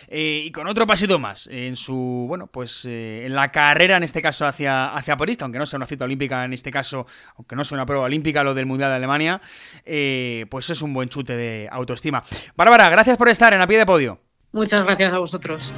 eh, 0.08 0.44
y 0.46 0.52
con 0.52 0.68
otro 0.68 0.86
pasito 0.86 1.18
más 1.18 1.48
en 1.48 1.76
su, 1.76 2.26
bueno, 2.28 2.46
pues 2.46 2.86
eh, 2.86 3.26
en 3.26 3.34
la 3.34 3.52
carrera, 3.52 3.98
en 3.98 4.04
este 4.04 4.22
caso, 4.22 4.46
hacia, 4.46 4.94
hacia 4.96 5.18
París, 5.18 5.38
que 5.38 5.44
aunque 5.46 5.58
no 5.58 5.66
sea 5.66 5.78
una 5.78 5.88
cita 5.88 6.06
olímpica, 6.06 6.46
en 6.46 6.54
este 6.54 6.70
caso, 6.70 7.08
aunque 7.38 7.56
no 7.56 7.66
sea 7.66 7.76
una 7.76 7.88
prueba 7.88 8.06
olímpica, 8.06 8.44
lo 8.44 8.54
del 8.54 8.68
Mundial 8.68 8.92
de 8.92 8.96
Alemania, 8.96 9.42
eh, 9.84 10.46
pues 10.52 10.70
es 10.70 10.84
un 10.84 10.94
buen 10.94 11.10
chute 11.10 11.36
de 11.36 11.68
autoestima. 11.72 12.24
Bárbara, 12.56 12.88
gracias 12.90 13.18
por 13.18 13.30
estar 13.30 13.52
en 13.52 13.62
A 13.62 13.68
Pie 13.68 13.80
de 13.80 13.88
Podio. 13.88 14.20
Muchas 14.52 14.84
gracias 14.84 15.12
a 15.12 15.18
vosotros. 15.18 15.74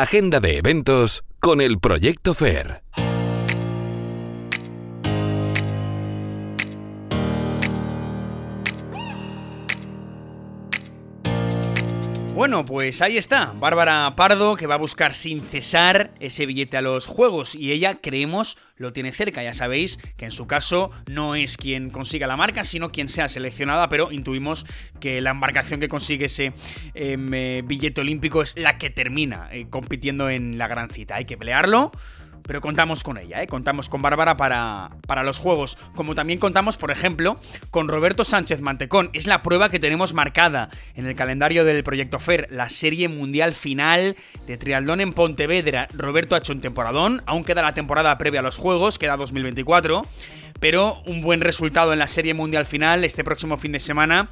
Agenda 0.00 0.40
de 0.40 0.56
eventos 0.56 1.22
con 1.38 1.60
el 1.60 1.78
Proyecto 1.78 2.32
FAIR. 2.32 2.82
Bueno, 12.42 12.64
pues 12.64 13.00
ahí 13.02 13.18
está, 13.18 13.54
Bárbara 13.60 14.14
Pardo 14.16 14.56
que 14.56 14.66
va 14.66 14.74
a 14.74 14.78
buscar 14.78 15.14
sin 15.14 15.40
cesar 15.42 16.10
ese 16.18 16.44
billete 16.44 16.76
a 16.76 16.82
los 16.82 17.06
juegos. 17.06 17.54
Y 17.54 17.70
ella 17.70 18.00
creemos 18.02 18.58
lo 18.74 18.92
tiene 18.92 19.12
cerca, 19.12 19.44
ya 19.44 19.54
sabéis 19.54 20.00
que 20.16 20.24
en 20.24 20.32
su 20.32 20.48
caso 20.48 20.90
no 21.06 21.36
es 21.36 21.56
quien 21.56 21.90
consiga 21.90 22.26
la 22.26 22.36
marca, 22.36 22.64
sino 22.64 22.90
quien 22.90 23.08
sea 23.08 23.28
seleccionada, 23.28 23.88
pero 23.88 24.10
intuimos 24.10 24.66
que 24.98 25.20
la 25.20 25.30
embarcación 25.30 25.78
que 25.78 25.88
consigue 25.88 26.24
ese 26.24 26.52
em, 26.94 27.32
eh, 27.32 27.62
billete 27.64 28.00
olímpico 28.00 28.42
es 28.42 28.58
la 28.58 28.76
que 28.76 28.90
termina 28.90 29.48
eh, 29.52 29.68
compitiendo 29.70 30.28
en 30.28 30.58
la 30.58 30.66
gran 30.66 30.90
cita. 30.90 31.14
Hay 31.14 31.26
que 31.26 31.36
pelearlo 31.36 31.92
pero 32.46 32.60
contamos 32.60 33.02
con 33.02 33.18
ella, 33.18 33.42
¿eh? 33.42 33.46
contamos 33.46 33.88
con 33.88 34.02
Bárbara 34.02 34.36
para, 34.36 34.90
para 35.06 35.22
los 35.22 35.38
juegos, 35.38 35.78
como 35.94 36.14
también 36.14 36.38
contamos, 36.38 36.76
por 36.76 36.90
ejemplo, 36.90 37.36
con 37.70 37.88
Roberto 37.88 38.24
Sánchez 38.24 38.60
Mantecón. 38.60 39.10
Es 39.12 39.26
la 39.26 39.42
prueba 39.42 39.68
que 39.68 39.78
tenemos 39.78 40.12
marcada 40.14 40.68
en 40.94 41.06
el 41.06 41.14
calendario 41.14 41.64
del 41.64 41.84
Proyecto 41.84 42.18
FER, 42.18 42.48
la 42.50 42.68
serie 42.68 43.08
mundial 43.08 43.54
final 43.54 44.16
de 44.46 44.56
triatlón 44.56 45.00
en 45.00 45.12
Pontevedra. 45.12 45.88
Roberto 45.94 46.34
ha 46.34 46.38
hecho 46.38 46.52
un 46.52 46.60
temporadón, 46.60 47.22
aún 47.26 47.44
queda 47.44 47.62
la 47.62 47.74
temporada 47.74 48.16
previa 48.18 48.40
a 48.40 48.42
los 48.42 48.56
juegos, 48.56 48.98
queda 48.98 49.16
2024, 49.16 50.06
pero 50.60 51.02
un 51.06 51.22
buen 51.22 51.40
resultado 51.40 51.92
en 51.92 51.98
la 51.98 52.06
serie 52.06 52.34
mundial 52.34 52.66
final 52.66 53.04
este 53.04 53.24
próximo 53.24 53.56
fin 53.56 53.72
de 53.72 53.80
semana 53.80 54.28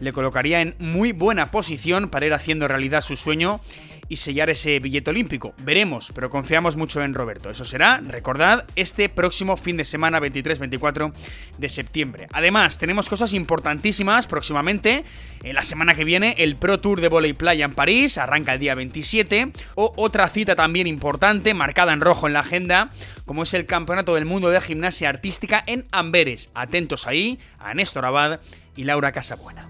le 0.00 0.12
colocaría 0.12 0.60
en 0.60 0.74
muy 0.78 1.12
buena 1.12 1.50
posición 1.50 2.08
para 2.08 2.26
ir 2.26 2.34
haciendo 2.34 2.66
realidad 2.66 3.02
su 3.02 3.16
sueño 3.16 3.60
y 4.08 4.16
sellar 4.16 4.50
ese 4.50 4.78
billete 4.78 5.10
olímpico. 5.10 5.54
Veremos, 5.58 6.12
pero 6.14 6.30
confiamos 6.30 6.76
mucho 6.76 7.02
en 7.02 7.14
Roberto. 7.14 7.50
Eso 7.50 7.64
será, 7.64 8.00
recordad, 8.06 8.64
este 8.76 9.08
próximo 9.08 9.56
fin 9.56 9.76
de 9.76 9.84
semana 9.84 10.20
23-24 10.20 11.12
de 11.58 11.68
septiembre. 11.68 12.28
Además, 12.32 12.78
tenemos 12.78 13.08
cosas 13.08 13.34
importantísimas 13.34 14.26
próximamente. 14.26 15.04
En 15.42 15.54
la 15.54 15.62
semana 15.62 15.94
que 15.94 16.04
viene, 16.04 16.34
el 16.38 16.56
Pro 16.56 16.80
Tour 16.80 17.00
de 17.00 17.08
Voley 17.08 17.32
Playa 17.32 17.64
en 17.64 17.74
París, 17.74 18.18
arranca 18.18 18.54
el 18.54 18.60
día 18.60 18.74
27. 18.74 19.52
O 19.74 19.92
otra 19.96 20.28
cita 20.28 20.56
también 20.56 20.86
importante, 20.86 21.54
marcada 21.54 21.92
en 21.92 22.00
rojo 22.00 22.26
en 22.26 22.32
la 22.34 22.40
agenda, 22.40 22.90
como 23.24 23.42
es 23.42 23.54
el 23.54 23.66
Campeonato 23.66 24.14
del 24.14 24.24
Mundo 24.24 24.50
de 24.50 24.60
Gimnasia 24.60 25.08
Artística 25.08 25.62
en 25.66 25.86
Amberes. 25.90 26.50
Atentos 26.54 27.06
ahí 27.06 27.38
a 27.58 27.74
Néstor 27.74 28.04
Abad 28.04 28.40
y 28.76 28.84
Laura 28.84 29.12
Casabuena. 29.12 29.68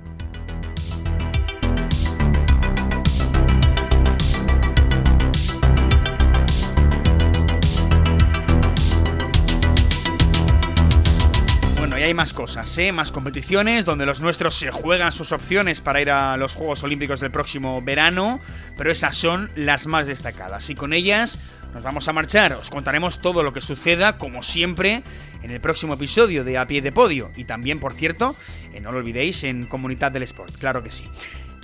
Hay 12.03 12.15
más 12.15 12.33
cosas, 12.33 12.77
¿eh? 12.79 12.91
más 12.91 13.13
competiciones, 13.13 13.85
donde 13.85 14.07
los 14.07 14.21
nuestros 14.21 14.55
se 14.55 14.71
juegan 14.71 15.13
sus 15.13 15.33
opciones 15.33 15.81
para 15.81 16.01
ir 16.01 16.11
a 16.11 16.37
los 16.37 16.55
Juegos 16.55 16.83
Olímpicos 16.83 17.21
del 17.21 17.31
próximo 17.31 17.81
verano, 17.83 18.41
pero 18.77 18.91
esas 18.91 19.17
son 19.17 19.51
las 19.57 19.87
más 19.87 20.07
destacadas. 20.07 20.69
Y 20.71 20.75
con 20.75 20.93
ellas 20.93 21.39
nos 21.75 21.83
vamos 21.83 22.09
a 22.09 22.13
marchar, 22.13 22.55
os 22.55 22.71
contaremos 22.71 23.21
todo 23.21 23.43
lo 23.43 23.53
que 23.53 23.61
suceda, 23.61 24.19
como 24.19 24.43
siempre, 24.43 25.03
en 25.43 25.51
el 25.51 25.61
próximo 25.61 25.95
episodio 25.95 26.45
de 26.45 26.59
A 26.59 26.67
Pie 26.67 26.83
de 26.83 26.93
Podio. 26.93 27.31
Y 27.37 27.45
también, 27.45 27.79
por 27.79 27.93
cierto, 27.93 28.37
eh, 28.75 28.81
no 28.81 28.91
lo 28.91 28.99
olvidéis, 28.99 29.45
en 29.45 29.67
Comunidad 29.67 30.13
del 30.13 30.25
Sport, 30.25 30.57
claro 30.59 30.83
que 30.83 30.91
sí. 30.91 31.05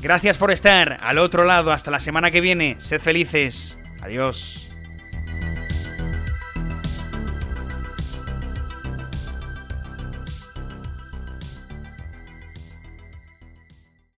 Gracias 0.00 0.38
por 0.38 0.50
estar 0.50 0.98
al 1.02 1.18
otro 1.18 1.44
lado, 1.44 1.72
hasta 1.72 1.90
la 1.90 2.00
semana 2.00 2.30
que 2.30 2.40
viene, 2.40 2.76
sed 2.78 3.00
felices, 3.00 3.76
adiós. 4.00 4.67